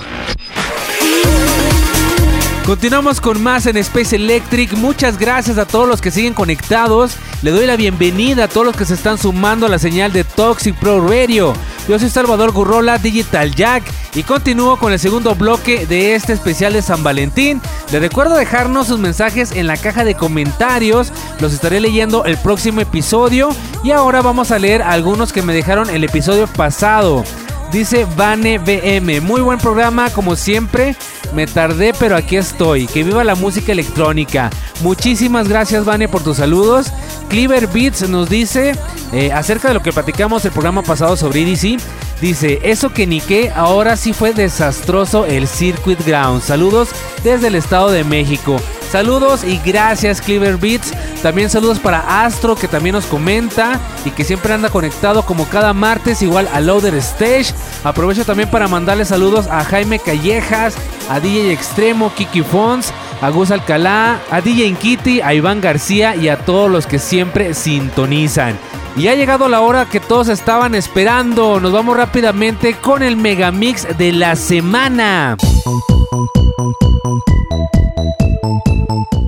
Continuamos 2.65 3.19
con 3.19 3.41
más 3.41 3.65
en 3.65 3.75
Space 3.77 4.15
Electric. 4.15 4.73
Muchas 4.73 5.17
gracias 5.17 5.57
a 5.57 5.65
todos 5.65 5.87
los 5.87 5.99
que 5.99 6.11
siguen 6.11 6.35
conectados. 6.35 7.17
Le 7.41 7.49
doy 7.49 7.65
la 7.65 7.75
bienvenida 7.75 8.43
a 8.43 8.47
todos 8.47 8.67
los 8.67 8.75
que 8.75 8.85
se 8.85 8.93
están 8.93 9.17
sumando 9.17 9.65
a 9.65 9.69
la 9.69 9.79
señal 9.79 10.13
de 10.13 10.23
Toxic 10.23 10.75
Pro 10.75 11.05
Radio. 11.05 11.53
Yo 11.87 11.97
soy 11.97 12.09
Salvador 12.09 12.51
Gurrola, 12.51 12.99
Digital 12.99 13.55
Jack, 13.55 13.83
y 14.13 14.21
continúo 14.21 14.77
con 14.77 14.93
el 14.93 14.99
segundo 14.99 15.33
bloque 15.33 15.87
de 15.87 16.13
este 16.13 16.33
especial 16.33 16.73
de 16.73 16.83
San 16.83 17.03
Valentín. 17.03 17.59
Les 17.91 17.99
recuerdo 17.99 18.35
dejarnos 18.35 18.87
sus 18.87 18.99
mensajes 18.99 19.51
en 19.53 19.65
la 19.65 19.75
caja 19.75 20.03
de 20.03 20.13
comentarios. 20.13 21.11
Los 21.39 21.53
estaré 21.53 21.79
leyendo 21.79 22.25
el 22.25 22.37
próximo 22.37 22.79
episodio. 22.79 23.49
Y 23.83 23.89
ahora 23.89 24.21
vamos 24.21 24.51
a 24.51 24.59
leer 24.59 24.83
algunos 24.83 25.33
que 25.33 25.41
me 25.41 25.53
dejaron 25.53 25.89
el 25.89 26.03
episodio 26.03 26.45
pasado. 26.45 27.23
Dice 27.71 28.05
Vane 28.17 28.57
BM, 28.57 29.21
muy 29.21 29.39
buen 29.39 29.57
programa 29.57 30.09
como 30.09 30.35
siempre. 30.35 30.93
Me 31.33 31.47
tardé, 31.47 31.93
pero 31.97 32.17
aquí 32.17 32.35
estoy. 32.35 32.85
Que 32.85 33.03
viva 33.03 33.23
la 33.23 33.35
música 33.35 33.71
electrónica. 33.71 34.49
Muchísimas 34.81 35.47
gracias, 35.47 35.85
Vane, 35.85 36.09
por 36.09 36.21
tus 36.21 36.37
saludos. 36.37 36.91
Cleaver 37.29 37.67
Beats 37.67 38.09
nos 38.09 38.29
dice 38.29 38.73
eh, 39.13 39.31
acerca 39.31 39.69
de 39.69 39.73
lo 39.73 39.81
que 39.81 39.93
platicamos 39.93 40.43
el 40.43 40.51
programa 40.51 40.81
pasado 40.83 41.15
sobre 41.15 41.43
EDC. 41.43 41.79
Dice, 42.19 42.59
eso 42.63 42.91
que 42.91 43.07
ni 43.07 43.21
qué, 43.21 43.51
ahora 43.55 43.95
sí 43.95 44.11
fue 44.11 44.33
desastroso 44.33 45.25
el 45.25 45.47
Circuit 45.47 46.05
Ground. 46.05 46.41
Saludos 46.41 46.89
desde 47.23 47.47
el 47.47 47.55
Estado 47.55 47.89
de 47.89 48.03
México. 48.03 48.57
Saludos 48.91 49.45
y 49.45 49.57
gracias 49.65 50.19
Cleaver 50.19 50.57
Beats. 50.57 50.91
También 51.21 51.49
saludos 51.49 51.79
para 51.79 52.25
Astro 52.25 52.55
que 52.55 52.67
también 52.67 52.93
nos 52.93 53.05
comenta 53.05 53.79
y 54.03 54.11
que 54.11 54.25
siempre 54.25 54.53
anda 54.53 54.69
conectado 54.69 55.23
como 55.25 55.47
cada 55.47 55.71
martes 55.71 56.21
igual 56.21 56.49
a 56.51 56.59
Loader 56.59 56.95
Stage. 56.95 57.53
Aprovecho 57.85 58.25
también 58.25 58.49
para 58.49 58.67
mandarle 58.67 59.05
saludos 59.05 59.47
a 59.47 59.63
Jaime 59.63 59.97
Callejas, 59.97 60.75
a 61.09 61.21
DJ 61.21 61.53
Extremo, 61.53 62.13
Kiki 62.13 62.41
Fons, 62.41 62.91
a 63.21 63.29
Gus 63.29 63.51
Alcalá, 63.51 64.19
a 64.29 64.41
DJ 64.41 64.73
Kitty, 64.73 65.21
a 65.21 65.33
Iván 65.33 65.61
García 65.61 66.17
y 66.17 66.27
a 66.27 66.43
todos 66.43 66.69
los 66.69 66.85
que 66.85 66.99
siempre 66.99 67.53
sintonizan. 67.53 68.59
Y 68.97 69.07
ha 69.07 69.15
llegado 69.15 69.47
la 69.47 69.61
hora 69.61 69.85
que 69.85 70.01
todos 70.01 70.27
estaban 70.27 70.75
esperando. 70.75 71.61
Nos 71.61 71.71
vamos 71.71 71.95
rápidamente 71.95 72.73
con 72.73 73.03
el 73.03 73.15
megamix 73.15 73.87
de 73.97 74.11
la 74.11 74.35
semana. 74.35 75.37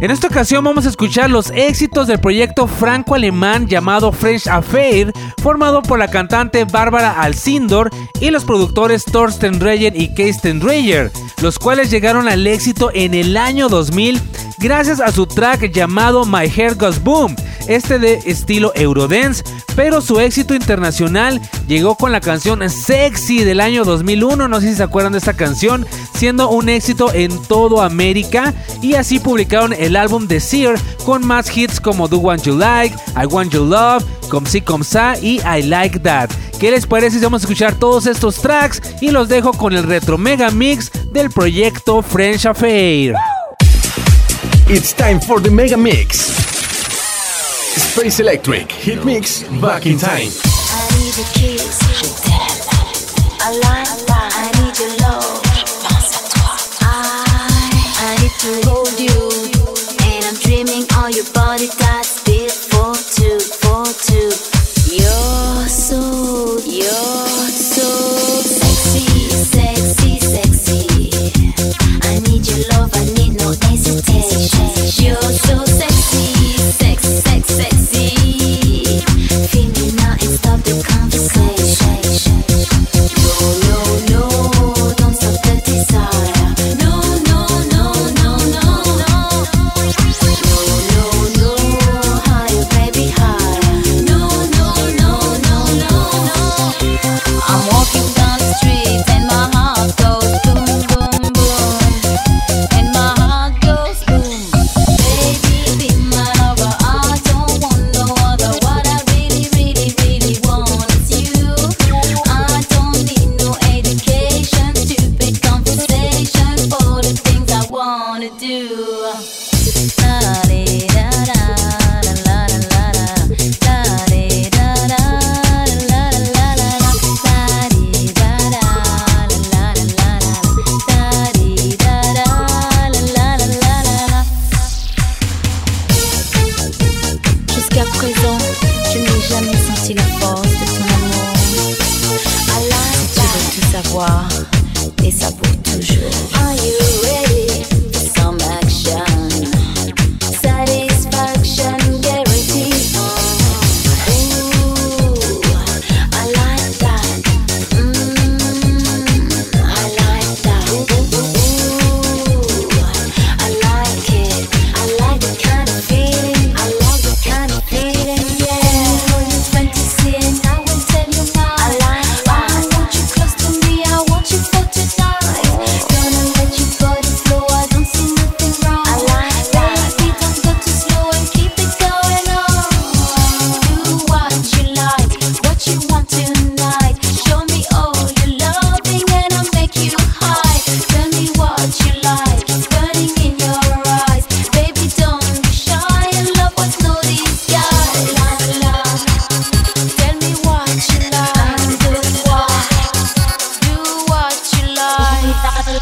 En 0.03 0.11
esta 0.11 0.27
ocasión 0.27 0.65
vamos 0.65 0.85
a 0.85 0.89
escuchar 0.89 1.29
los 1.29 1.49
éxitos 1.51 2.07
del 2.07 2.19
proyecto 2.19 2.67
franco-alemán 2.67 3.69
llamado 3.69 4.11
French 4.11 4.47
Affair, 4.47 5.13
formado 5.41 5.81
por 5.81 5.97
la 5.97 6.09
cantante 6.09 6.65
Bárbara 6.65 7.21
Alcindor 7.21 7.89
y 8.19 8.29
los 8.29 8.43
productores 8.43 9.05
Thorsten 9.05 9.59
Dreyer 9.59 9.95
y 9.95 10.13
Keisten 10.13 10.59
Dreyer, 10.59 11.09
los 11.41 11.57
cuales 11.57 11.89
llegaron 11.89 12.27
al 12.27 12.45
éxito 12.45 12.91
en 12.93 13.13
el 13.13 13.37
año 13.37 13.69
2000 13.69 14.21
gracias 14.63 15.01
a 15.01 15.11
su 15.11 15.27
track 15.27 15.69
llamado 15.71 16.25
My 16.25 16.45
Hair 16.45 16.75
Goes 16.75 17.03
Boom, 17.03 17.35
este 17.67 17.99
de 17.99 18.21
estilo 18.25 18.71
Eurodance, 18.75 19.43
pero 19.75 19.99
su 19.99 20.21
éxito 20.21 20.55
internacional 20.55 21.41
llegó 21.67 21.95
con 21.95 22.13
la 22.13 22.21
canción 22.21 22.67
Sexy 22.69 23.43
del 23.43 23.59
año 23.59 23.83
2001, 23.83 24.47
no 24.47 24.61
sé 24.61 24.69
si 24.69 24.75
se 24.75 24.83
acuerdan 24.83 25.11
de 25.11 25.17
esta 25.17 25.33
canción, 25.33 25.85
siendo 26.15 26.49
un 26.49 26.69
éxito 26.69 27.13
en 27.13 27.37
todo 27.43 27.81
América 27.81 28.53
y 28.81 28.93
así 28.93 29.19
publicaron 29.19 29.73
el 29.73 29.97
álbum 29.97 30.29
The 30.29 30.39
Seer 30.39 30.79
con 31.05 31.27
más 31.27 31.55
hits 31.55 31.81
como 31.81 32.07
Do 32.07 32.19
Want 32.19 32.43
You 32.43 32.57
Like, 32.57 32.95
I 33.21 33.25
Want 33.25 33.51
You 33.51 33.65
Love, 33.65 34.05
Comme 34.29 34.49
Si 34.49 34.61
Comme 34.61 34.85
Sa 34.85 35.17
y 35.19 35.41
I 35.41 35.63
Like 35.63 35.99
That. 35.99 36.29
¿Qué 36.57 36.71
les 36.71 36.87
parece 36.87 37.17
si 37.17 37.23
vamos 37.25 37.41
a 37.41 37.45
escuchar 37.45 37.75
todos 37.75 38.07
estos 38.07 38.37
tracks 38.37 38.81
y 39.01 39.11
los 39.11 39.27
dejo 39.27 39.51
con 39.51 39.73
el 39.73 39.83
retro 39.83 40.17
mega 40.17 40.51
mix 40.51 40.89
del 41.11 41.29
proyecto 41.31 42.01
French 42.01 42.45
Affair? 42.45 43.13
It's 44.65 44.93
time 44.93 45.19
for 45.19 45.39
the 45.39 45.51
Mega 45.51 45.77
Mix. 45.77 46.19
Space 47.91 48.19
Electric 48.19 48.71
Hit 48.71 49.03
Mix 49.05 49.43
Back 49.61 49.85
in 49.85 49.97
Time. 49.97 50.29
I 50.29 50.87
need 50.97 51.13
a 51.19 51.25
kiss, 51.35 51.79
je 51.99 52.07
t'aime. 52.23 52.63
I 53.41 53.51
like, 53.59 53.89
I 54.09 54.51
need 54.61 54.79
your 54.79 54.93
love, 55.03 55.43
je 55.53 55.65
pense 55.83 56.15
à 56.15 56.21
toi. 56.31 56.55
I, 56.81 56.87
I 57.99 58.15
need 58.21 58.35
to 58.39 58.51
hold 58.69 58.95
you, 58.99 59.19
and 60.07 60.23
I'm 60.25 60.35
dreaming 60.41 60.85
on 60.97 61.11
your 61.11 61.27
body 61.33 61.67
that's 61.77 62.12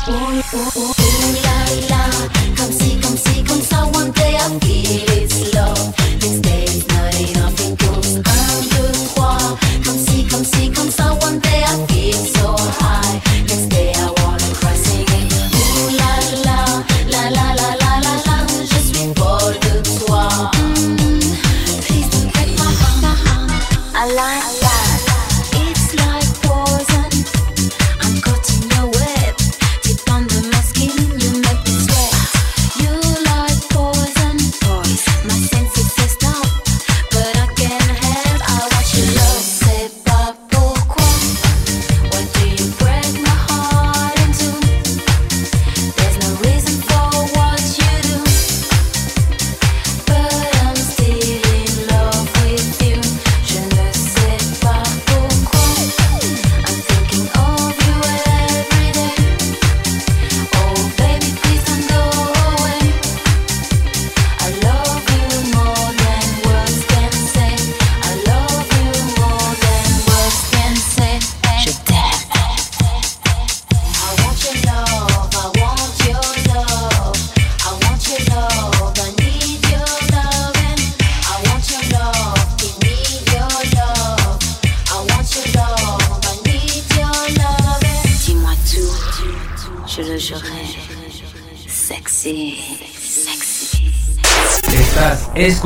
ooh, 0.09 0.13
ooh, 0.13 0.71
ooh, 0.77 1.50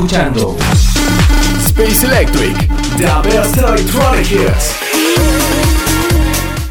escuchando 0.05 0.55
Space 1.65 2.05
Electric, 2.05 2.55
The 2.97 3.27
best 3.27 3.57
electronic 3.57 4.31
hits. 4.31 4.75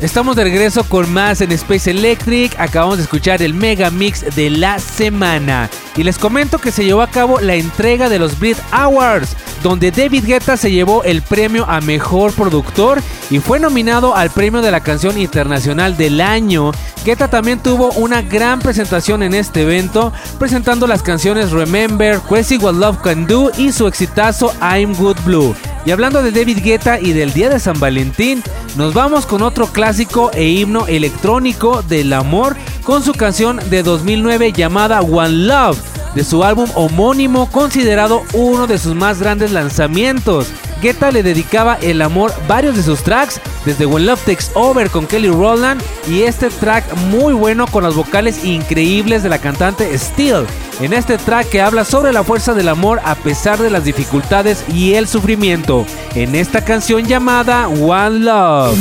Estamos 0.00 0.36
de 0.36 0.44
regreso 0.44 0.84
con 0.84 1.12
más 1.12 1.40
en 1.40 1.50
Space 1.50 1.90
Electric. 1.90 2.54
Acabamos 2.60 2.98
de 2.98 3.04
escuchar 3.04 3.42
el 3.42 3.52
mega 3.52 3.90
mix 3.90 4.36
de 4.36 4.50
la 4.50 4.78
semana. 4.78 5.68
Y 5.96 6.02
les 6.02 6.18
comento 6.18 6.58
que 6.58 6.72
se 6.72 6.84
llevó 6.84 7.02
a 7.02 7.10
cabo 7.10 7.40
la 7.40 7.54
entrega 7.54 8.08
de 8.08 8.18
los 8.18 8.38
Brit 8.38 8.58
Awards, 8.72 9.36
donde 9.62 9.90
David 9.90 10.24
Guetta 10.26 10.56
se 10.56 10.70
llevó 10.70 11.04
el 11.04 11.22
premio 11.22 11.64
a 11.68 11.80
mejor 11.80 12.32
productor 12.32 13.00
y 13.30 13.38
fue 13.38 13.60
nominado 13.60 14.14
al 14.14 14.30
premio 14.30 14.60
de 14.60 14.70
la 14.70 14.80
canción 14.80 15.16
internacional 15.16 15.96
del 15.96 16.20
año. 16.20 16.72
Guetta 17.04 17.28
también 17.28 17.60
tuvo 17.60 17.92
una 17.92 18.22
gran 18.22 18.58
presentación 18.58 19.22
en 19.22 19.34
este 19.34 19.62
evento, 19.62 20.12
presentando 20.38 20.86
las 20.86 21.02
canciones 21.02 21.52
Remember, 21.52 22.18
Crazy 22.20 22.56
What 22.56 22.74
Love 22.74 23.00
Can 23.02 23.26
Do 23.26 23.50
y 23.56 23.72
su 23.72 23.86
exitazo 23.86 24.52
I'm 24.60 24.94
Good 24.94 25.18
Blue. 25.24 25.54
Y 25.86 25.90
hablando 25.90 26.22
de 26.22 26.32
David 26.32 26.60
Guetta 26.62 26.98
y 26.98 27.12
del 27.12 27.32
día 27.32 27.50
de 27.50 27.60
San 27.60 27.78
Valentín, 27.78 28.42
nos 28.76 28.94
vamos 28.94 29.26
con 29.26 29.42
otro 29.42 29.66
clásico 29.66 30.30
e 30.32 30.44
himno 30.44 30.86
electrónico 30.86 31.82
del 31.82 32.12
amor 32.12 32.56
con 32.84 33.02
su 33.02 33.12
canción 33.12 33.60
de 33.70 33.82
2009 33.82 34.52
llamada 34.52 35.00
One 35.00 35.46
Love, 35.46 35.78
de 36.14 36.24
su 36.24 36.44
álbum 36.44 36.68
homónimo 36.74 37.50
considerado 37.50 38.22
uno 38.32 38.66
de 38.66 38.78
sus 38.78 38.94
más 38.94 39.20
grandes 39.20 39.52
lanzamientos. 39.52 40.48
Guetta 40.80 41.10
le 41.10 41.22
dedicaba 41.22 41.78
el 41.80 42.02
amor 42.02 42.34
varios 42.46 42.76
de 42.76 42.82
sus 42.82 43.02
tracks, 43.02 43.40
desde 43.64 43.86
When 43.86 44.04
Love 44.04 44.22
Takes 44.24 44.46
Over 44.54 44.90
con 44.90 45.06
Kelly 45.06 45.28
Rowland 45.28 45.80
y 46.08 46.22
este 46.22 46.50
track 46.50 46.84
muy 47.10 47.32
bueno 47.32 47.66
con 47.66 47.84
las 47.84 47.94
vocales 47.94 48.44
increíbles 48.44 49.22
de 49.22 49.30
la 49.30 49.38
cantante 49.38 49.96
Steel. 49.96 50.44
En 50.80 50.92
este 50.92 51.16
track 51.16 51.48
que 51.48 51.62
habla 51.62 51.84
sobre 51.84 52.12
la 52.12 52.24
fuerza 52.24 52.52
del 52.52 52.68
amor 52.68 53.00
a 53.04 53.14
pesar 53.14 53.58
de 53.58 53.70
las 53.70 53.84
dificultades 53.84 54.64
y 54.74 54.94
el 54.94 55.08
sufrimiento. 55.08 55.86
En 56.14 56.34
esta 56.34 56.64
canción 56.64 57.06
llamada 57.06 57.68
One 57.68 58.18
Love. 58.20 58.76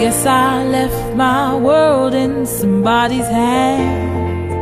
Guess 0.00 0.24
I 0.24 0.64
left 0.64 1.14
my 1.14 1.54
world 1.54 2.14
in 2.14 2.46
somebody's 2.46 3.26
hands. 3.26 4.54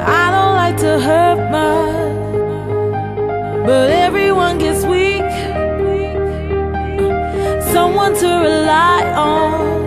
I 0.00 0.30
don't 0.34 0.54
like 0.56 0.78
to 0.78 0.98
hurt 0.98 1.40
much, 1.50 2.06
but 3.66 3.90
everyone 3.90 4.56
gets 4.56 4.82
weak. 4.86 5.30
Someone 7.70 8.14
to 8.14 8.26
rely 8.26 9.12
on. 9.14 9.77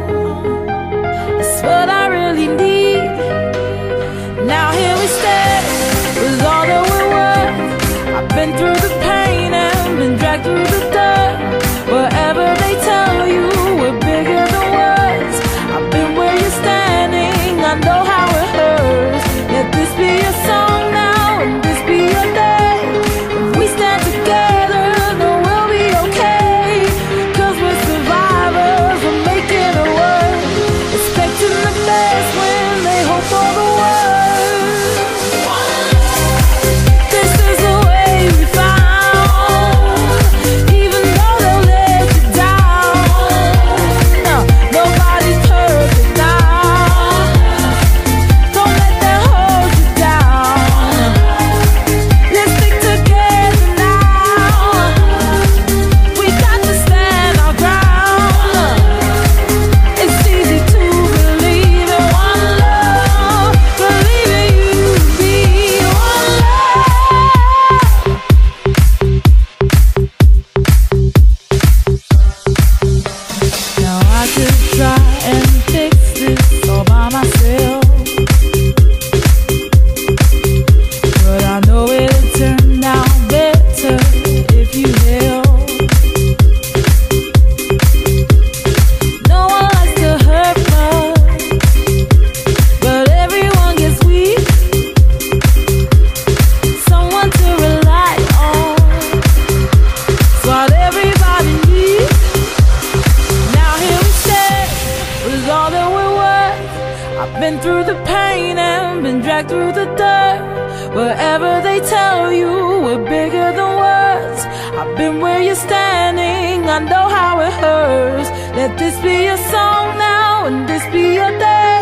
be 119.11 119.27
a 119.27 119.37
song 119.53 119.87
now 119.97 120.45
and 120.45 120.59
this 120.69 120.83
be 120.95 121.17
a 121.17 121.31
day. 121.49 121.81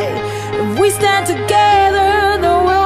If 0.62 0.80
we 0.80 0.90
stand 0.90 1.28
together, 1.28 2.42
the 2.46 2.56
world. 2.66 2.79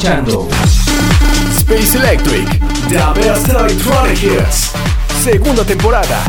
Escuchando 0.00 0.48
Space 1.58 1.98
Electric, 1.98 2.48
The 2.88 3.20
best 3.20 3.48
electronic 3.50 4.22
hits. 4.22 4.72
segunda 5.22 5.62
temporada. 5.62 6.24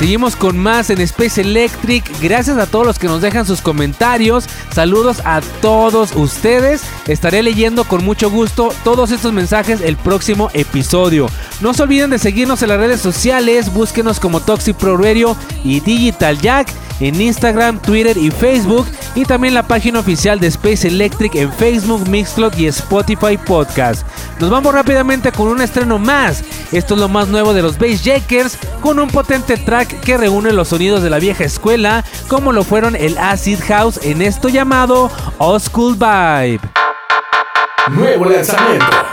Seguimos 0.00 0.34
con 0.34 0.58
más 0.58 0.90
en 0.90 1.00
Space 1.02 1.42
Electric. 1.42 2.04
Gracias 2.20 2.56
a 2.56 2.66
todos 2.66 2.86
los 2.86 2.98
que 2.98 3.06
nos 3.06 3.20
dejan 3.22 3.46
sus 3.46 3.60
comentarios. 3.60 4.46
Saludos 4.72 5.20
a 5.24 5.42
todos 5.60 6.16
ustedes. 6.16 6.82
Estaré 7.06 7.44
leyendo 7.44 7.84
con 7.84 8.02
mucho 8.04 8.28
gusto 8.28 8.74
todos 8.82 9.12
estos 9.12 9.32
mensajes 9.32 9.80
el 9.82 9.96
próximo 9.96 10.50
episodio. 10.54 11.28
No 11.60 11.72
se 11.72 11.84
olviden 11.84 12.10
de 12.10 12.18
seguirnos 12.18 12.62
en 12.62 12.70
las 12.70 12.78
redes 12.78 13.00
sociales. 13.00 13.72
Búsquenos 13.72 14.18
como 14.18 14.40
Toxic 14.40 14.76
Pro 14.76 14.96
Radio 14.96 15.36
y 15.62 15.80
Digital 15.80 16.40
Jack 16.40 16.68
en 17.00 17.20
Instagram, 17.20 17.80
Twitter 17.80 18.16
y 18.16 18.30
Facebook. 18.30 18.86
Y 19.14 19.24
también 19.24 19.54
la 19.54 19.62
página 19.62 20.00
oficial 20.00 20.38
de 20.38 20.46
Space 20.46 20.86
Electric 20.86 21.34
en 21.34 21.52
Facebook, 21.52 22.08
Mixcloud 22.08 22.54
y 22.56 22.66
Spotify 22.66 23.36
Podcast. 23.36 24.06
Nos 24.38 24.50
vamos 24.50 24.72
rápidamente 24.72 25.32
con 25.32 25.48
un 25.48 25.60
estreno 25.60 25.98
más. 25.98 26.44
Esto 26.72 26.94
es 26.94 27.00
lo 27.00 27.08
más 27.08 27.28
nuevo 27.28 27.52
de 27.52 27.62
los 27.62 27.78
Bass 27.78 28.04
Jackers 28.04 28.58
con 28.80 28.98
un 28.98 29.08
potente 29.08 29.56
track 29.56 30.00
que 30.00 30.16
reúne 30.16 30.52
los 30.52 30.68
sonidos 30.68 31.02
de 31.02 31.10
la 31.10 31.18
vieja 31.18 31.44
escuela 31.44 32.04
como 32.28 32.52
lo 32.52 32.64
fueron 32.64 32.94
el 32.96 33.18
Acid 33.18 33.60
House 33.66 34.00
en 34.02 34.22
esto 34.22 34.48
llamado 34.48 35.10
Old 35.38 35.62
School 35.62 35.94
Vibe. 35.94 36.60
Nuevo 37.90 38.24
lanzamiento. 38.26 39.09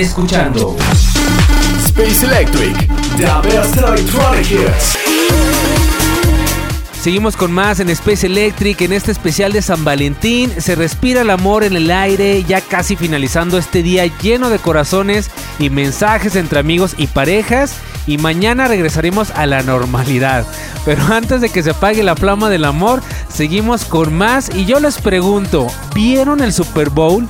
Escuchando 0.00 0.76
Space 1.84 2.24
Electric, 2.24 2.88
The 3.18 3.48
best 3.48 3.76
electronic 3.76 4.50
hits. 4.50 4.96
Seguimos 7.02 7.36
con 7.36 7.52
más 7.52 7.80
en 7.80 7.90
Space 7.90 8.26
Electric, 8.26 8.80
en 8.80 8.92
este 8.92 9.12
especial 9.12 9.52
de 9.52 9.60
San 9.60 9.84
Valentín. 9.84 10.50
Se 10.58 10.74
respira 10.74 11.20
el 11.20 11.30
amor 11.30 11.64
en 11.64 11.76
el 11.76 11.90
aire, 11.90 12.44
ya 12.44 12.62
casi 12.62 12.96
finalizando 12.96 13.58
este 13.58 13.82
día 13.82 14.06
lleno 14.20 14.48
de 14.48 14.58
corazones 14.58 15.30
y 15.58 15.68
mensajes 15.68 16.34
entre 16.36 16.60
amigos 16.60 16.94
y 16.96 17.06
parejas. 17.06 17.76
Y 18.06 18.16
mañana 18.16 18.68
regresaremos 18.68 19.30
a 19.30 19.44
la 19.44 19.62
normalidad. 19.62 20.46
Pero 20.84 21.02
antes 21.10 21.42
de 21.42 21.50
que 21.50 21.62
se 21.62 21.70
apague 21.70 22.02
la 22.02 22.16
flama 22.16 22.48
del 22.48 22.64
amor, 22.64 23.02
seguimos 23.28 23.84
con 23.84 24.14
más. 24.14 24.50
Y 24.54 24.64
yo 24.64 24.80
les 24.80 24.98
pregunto, 24.98 25.66
¿vieron 25.94 26.40
el 26.40 26.54
Super 26.54 26.88
Bowl? 26.88 27.28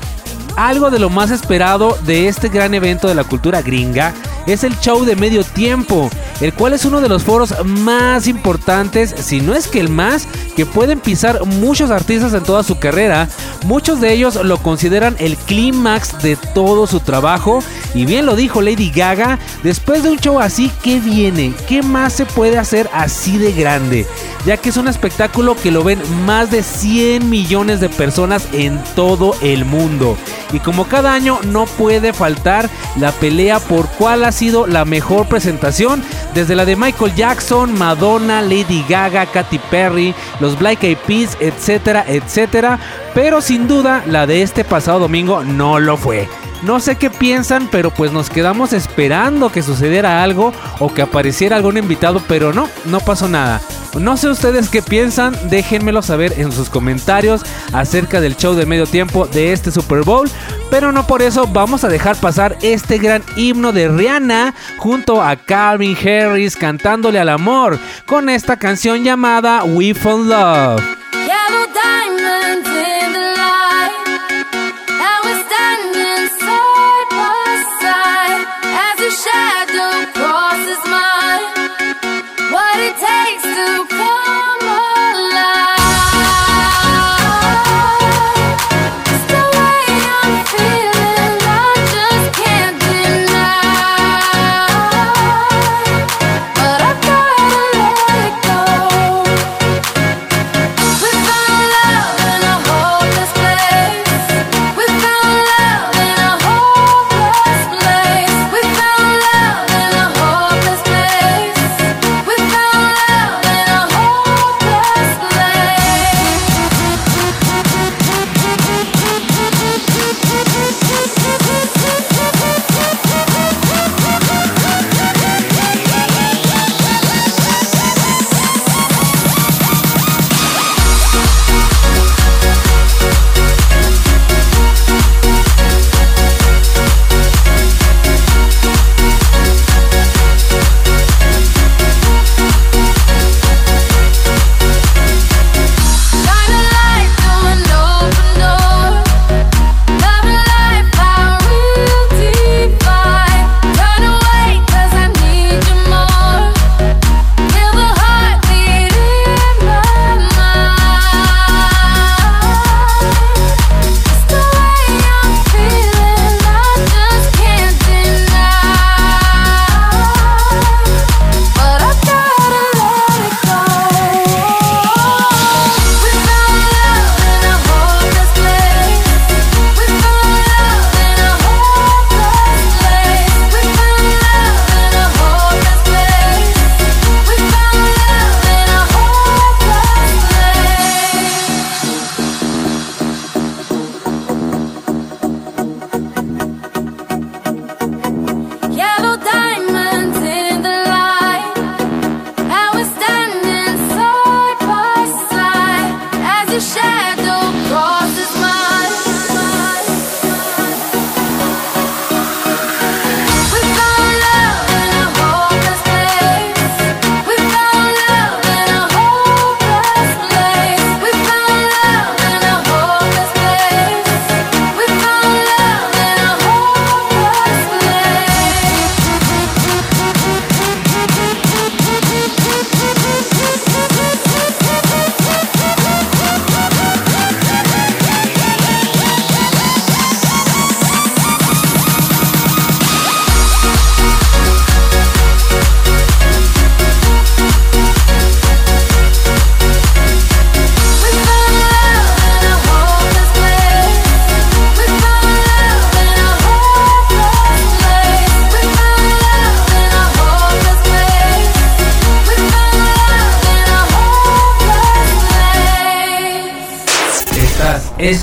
Algo 0.56 0.90
de 0.90 0.98
lo 0.98 1.10
más 1.10 1.30
esperado 1.30 1.96
de 2.04 2.28
este 2.28 2.48
gran 2.48 2.74
evento 2.74 3.08
de 3.08 3.14
la 3.14 3.24
cultura 3.24 3.62
gringa 3.62 4.12
es 4.46 4.64
el 4.64 4.78
show 4.80 5.04
de 5.04 5.16
medio 5.16 5.44
tiempo, 5.44 6.10
el 6.40 6.52
cual 6.54 6.72
es 6.72 6.84
uno 6.84 7.00
de 7.00 7.08
los 7.08 7.24
foros 7.24 7.54
más 7.64 8.26
importantes, 8.26 9.14
si 9.18 9.40
no 9.40 9.54
es 9.54 9.68
que 9.68 9.80
el 9.80 9.88
más, 9.88 10.26
que 10.56 10.66
pueden 10.66 11.00
pisar 11.00 11.44
muchos 11.44 11.90
artistas 11.90 12.34
en 12.34 12.42
toda 12.42 12.62
su 12.62 12.78
carrera. 12.78 13.28
Muchos 13.66 14.00
de 14.00 14.12
ellos 14.12 14.36
lo 14.42 14.58
consideran 14.58 15.16
el 15.18 15.36
clímax 15.36 16.22
de 16.22 16.36
todo 16.36 16.86
su 16.86 17.00
trabajo. 17.00 17.62
Y 17.94 18.06
bien 18.06 18.26
lo 18.26 18.36
dijo 18.36 18.62
Lady 18.62 18.90
Gaga, 18.90 19.38
después 19.62 20.02
de 20.02 20.10
un 20.10 20.18
show 20.18 20.40
así, 20.40 20.70
¿qué 20.82 21.00
viene? 21.00 21.54
¿Qué 21.68 21.82
más 21.82 22.12
se 22.12 22.26
puede 22.26 22.58
hacer 22.58 22.88
así 22.92 23.38
de 23.38 23.52
grande? 23.52 24.06
Ya 24.46 24.56
que 24.56 24.70
es 24.70 24.76
un 24.76 24.88
espectáculo 24.88 25.56
que 25.56 25.70
lo 25.70 25.84
ven 25.84 26.00
más 26.24 26.50
de 26.50 26.62
100 26.62 27.28
millones 27.28 27.80
de 27.80 27.88
personas 27.88 28.46
en 28.52 28.82
todo 28.94 29.34
el 29.42 29.64
mundo. 29.64 30.16
Y 30.52 30.60
como 30.60 30.86
cada 30.86 31.12
año 31.12 31.38
no 31.44 31.66
puede 31.66 32.12
faltar 32.12 32.68
la 32.96 33.12
pelea 33.12 33.60
por 33.60 33.88
cuál 33.88 34.24
ha 34.24 34.32
sido 34.32 34.66
la 34.66 34.84
mejor 34.84 35.26
presentación, 35.26 36.02
desde 36.34 36.54
la 36.54 36.64
de 36.64 36.76
Michael 36.76 37.14
Jackson, 37.14 37.76
Madonna, 37.78 38.42
Lady 38.42 38.84
Gaga, 38.88 39.26
Katy 39.26 39.58
Perry, 39.70 40.14
los 40.40 40.58
Black 40.58 40.84
Eyed 40.84 40.98
Peas, 41.06 41.36
etcétera, 41.40 42.04
etcétera, 42.06 42.78
pero 43.14 43.40
sin 43.40 43.68
duda 43.68 44.02
la 44.06 44.26
de 44.26 44.42
este 44.42 44.64
pasado 44.64 45.00
domingo 45.00 45.44
no 45.44 45.78
lo 45.78 45.96
fue. 45.96 46.28
No 46.62 46.78
sé 46.78 46.96
qué 46.96 47.08
piensan, 47.08 47.68
pero 47.70 47.90
pues 47.90 48.12
nos 48.12 48.28
quedamos 48.28 48.72
esperando 48.72 49.50
que 49.50 49.62
sucediera 49.62 50.22
algo 50.22 50.52
o 50.78 50.92
que 50.92 51.02
apareciera 51.02 51.56
algún 51.56 51.78
invitado, 51.78 52.22
pero 52.28 52.52
no, 52.52 52.68
no 52.84 53.00
pasó 53.00 53.28
nada. 53.28 53.60
No 53.98 54.16
sé 54.16 54.28
ustedes 54.28 54.68
qué 54.68 54.82
piensan, 54.82 55.36
déjenmelo 55.50 56.02
saber 56.02 56.34
en 56.36 56.52
sus 56.52 56.70
comentarios 56.70 57.42
acerca 57.72 58.20
del 58.20 58.36
show 58.36 58.54
de 58.54 58.66
medio 58.66 58.86
tiempo 58.86 59.26
de 59.26 59.52
este 59.52 59.70
Super 59.70 60.02
Bowl. 60.02 60.30
Pero 60.70 60.92
no 60.92 61.06
por 61.06 61.22
eso 61.22 61.46
vamos 61.46 61.82
a 61.82 61.88
dejar 61.88 62.16
pasar 62.16 62.56
este 62.62 62.98
gran 62.98 63.22
himno 63.36 63.72
de 63.72 63.88
Rihanna 63.88 64.54
junto 64.78 65.22
a 65.22 65.36
Calvin 65.36 65.96
Harris 65.96 66.56
cantándole 66.56 67.18
al 67.18 67.28
amor 67.28 67.78
con 68.06 68.28
esta 68.28 68.56
canción 68.58 69.02
llamada 69.02 69.64
We 69.64 69.94
Found 69.94 70.28
Love. 70.28 70.80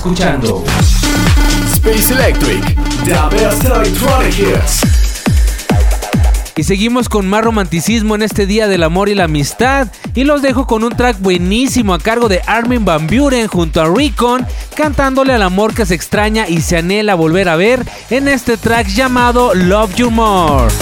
escuchando 0.08 0.64
Space 1.74 2.14
Electric. 2.14 2.76
Y 6.56 6.64
seguimos 6.64 7.10
con 7.10 7.28
más 7.28 7.44
romanticismo 7.44 8.14
en 8.14 8.22
este 8.22 8.46
Día 8.46 8.68
del 8.68 8.84
Amor 8.84 9.10
y 9.10 9.14
la 9.14 9.24
Amistad. 9.24 9.88
Y 10.14 10.24
los 10.24 10.40
dejo 10.40 10.66
con 10.66 10.82
un 10.82 10.96
track 10.96 11.18
buenísimo 11.20 11.92
a 11.92 11.98
cargo 11.98 12.28
de 12.28 12.40
Armin 12.46 12.86
Van 12.86 13.06
Buren 13.06 13.48
junto 13.48 13.82
a 13.82 13.94
Recon, 13.94 14.46
cantándole 14.74 15.34
al 15.34 15.42
amor 15.42 15.74
que 15.74 15.84
se 15.84 15.94
extraña 15.94 16.48
y 16.48 16.62
se 16.62 16.78
anhela 16.78 17.14
volver 17.14 17.50
a 17.50 17.56
ver 17.56 17.84
en 18.08 18.28
este 18.28 18.56
track 18.56 18.88
llamado 18.88 19.54
Love 19.54 19.94
You 19.94 20.10
More. 20.10 20.72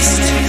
waste 0.00 0.39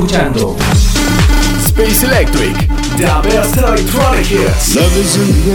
escuchando 0.00 0.56
Space 1.66 2.06
Electric, 2.06 2.56
the 2.96 3.06
best 3.22 3.56
electronic 3.58 4.24
hits. 4.24 4.74
Love 4.74 4.96
is 4.96 5.16
in 5.16 5.44
the 5.44 5.50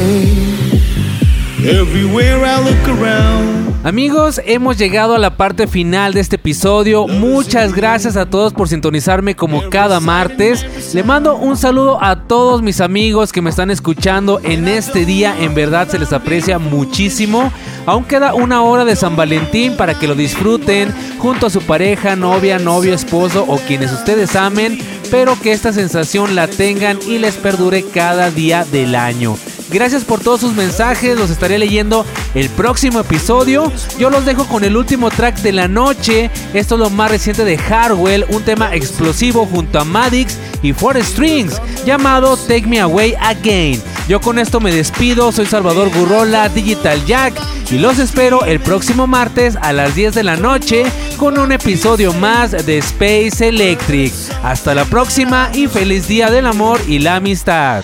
air. 1.66 1.82
Everywhere 1.82 2.46
I 2.46 2.60
look 2.60 2.88
around. 2.88 3.74
Amigos, 3.84 4.40
hemos 4.46 4.78
llegado 4.78 5.16
a 5.16 5.20
la 5.20 5.38
parte 5.38 5.68
final 5.68 6.14
de 6.14 6.20
este 6.20 6.36
episodio. 6.36 7.08
Muchas 7.08 7.74
gracias 7.74 8.18
a 8.18 8.28
todos 8.28 8.54
por 8.54 8.68
sintonizarme 8.68 9.36
como 9.36 9.70
cada 9.70 10.00
martes. 10.00 10.94
Le 10.94 11.04
mando 11.04 11.36
un 11.36 11.58
saludo 11.58 12.04
a 12.04 12.28
todos 12.28 12.62
mis 12.62 12.82
amigos 12.82 13.32
que 13.32 13.42
me 13.42 13.50
están 13.50 13.72
escuchando 13.72 14.40
en 14.44 14.68
este 14.68 15.06
día. 15.06 15.36
En 15.40 15.56
verdad 15.56 15.88
se 15.88 15.98
les 15.98 16.14
aprecia 16.14 16.60
muchísimo. 16.60 17.52
Aún 17.86 18.04
queda 18.04 18.34
una 18.34 18.62
hora 18.64 18.86
de 18.86 18.96
San 18.96 19.16
Valentín 19.16 19.78
para 19.78 19.98
que 19.98 20.08
lo 20.08 20.16
disfruten 20.16 20.94
junto 21.20 21.48
a 21.48 21.50
su 21.50 21.62
pareja, 21.62 22.16
novia, 22.16 22.60
novio, 22.60 22.94
esposo 22.94 23.46
o 23.48 23.58
quienes 23.58 23.92
ustedes 23.92 24.36
amen. 24.36 24.80
Pero 25.12 25.40
que 25.40 25.52
esta 25.52 25.72
sensación 25.72 26.36
la 26.36 26.48
tengan 26.48 26.98
y 27.08 27.20
les 27.20 27.36
perdure 27.36 27.84
cada 27.84 28.32
día 28.32 28.66
del 28.66 28.96
año. 28.96 29.38
Gracias 29.72 30.04
por 30.04 30.20
todos 30.20 30.42
sus 30.42 30.54
mensajes, 30.54 31.18
los 31.18 31.30
estaré 31.30 31.58
leyendo 31.58 32.06
el 32.34 32.50
próximo 32.50 33.00
episodio. 33.00 33.72
Yo 33.98 34.10
los 34.10 34.26
dejo 34.26 34.46
con 34.46 34.64
el 34.64 34.78
último 34.78 35.10
track 35.10 35.38
de 35.40 35.52
la 35.52 35.68
noche. 35.68 36.30
Esto 36.54 36.76
es 36.76 36.80
lo 36.80 36.90
más 36.90 37.10
reciente 37.10 37.44
de 37.46 37.58
Harwell, 37.58 38.26
un 38.30 38.44
tema 38.44 38.76
explosivo 38.76 39.46
junto 39.46 39.80
a 39.80 39.84
Madix 39.84 40.38
y 40.62 40.74
Four 40.74 41.04
Strings, 41.04 41.62
llamado 41.86 42.38
Take 42.38 42.68
Me 42.68 42.80
Away 42.80 43.16
Again. 43.20 43.82
Yo 44.08 44.22
con 44.22 44.38
esto 44.38 44.60
me 44.60 44.72
despido, 44.72 45.32
soy 45.32 45.48
Salvador 45.48 45.90
Gurrola, 45.90 46.48
Digital 46.50 47.04
Jack, 47.06 47.34
y 47.72 47.80
los 47.80 47.98
espero 47.98 48.46
el 48.46 48.60
próximo 48.60 49.08
martes 49.08 49.58
a 49.60 49.74
las 49.74 49.96
10 49.96 50.14
de 50.14 50.24
la 50.24 50.36
noche 50.36 50.84
con 51.18 51.40
un 51.40 51.52
episodio 51.52 52.14
más 52.14 52.52
de 52.52 52.78
Space 52.78 53.48
Electric. 53.48 54.14
Hasta 54.44 54.76
la 54.76 54.86
próxima 54.86 55.50
y 55.54 55.68
feliz 55.68 56.08
día 56.08 56.30
del 56.30 56.46
amor 56.46 56.80
y 56.88 57.00
la 57.00 57.16
amistad. 57.16 57.84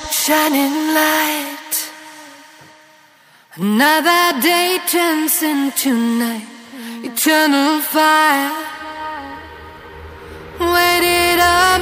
Waited 10.61 11.39
all 11.39 11.81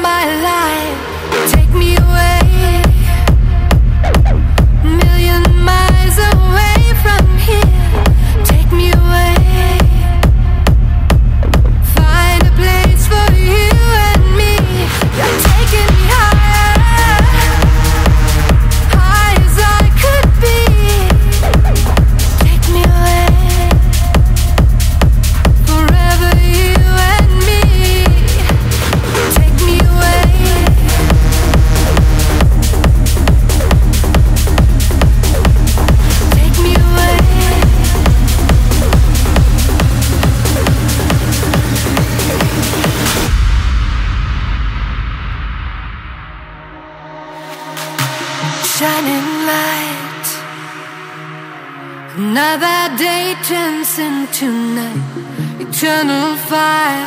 Another 52.41 52.95
day 52.95 53.35
turns 53.43 53.99
into 53.99 54.49
night. 54.73 55.59
Eternal 55.59 56.37
fire. 56.37 57.05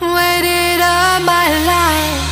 Waited 0.00 0.80
all 0.80 1.20
my 1.20 1.46
life. 1.64 2.31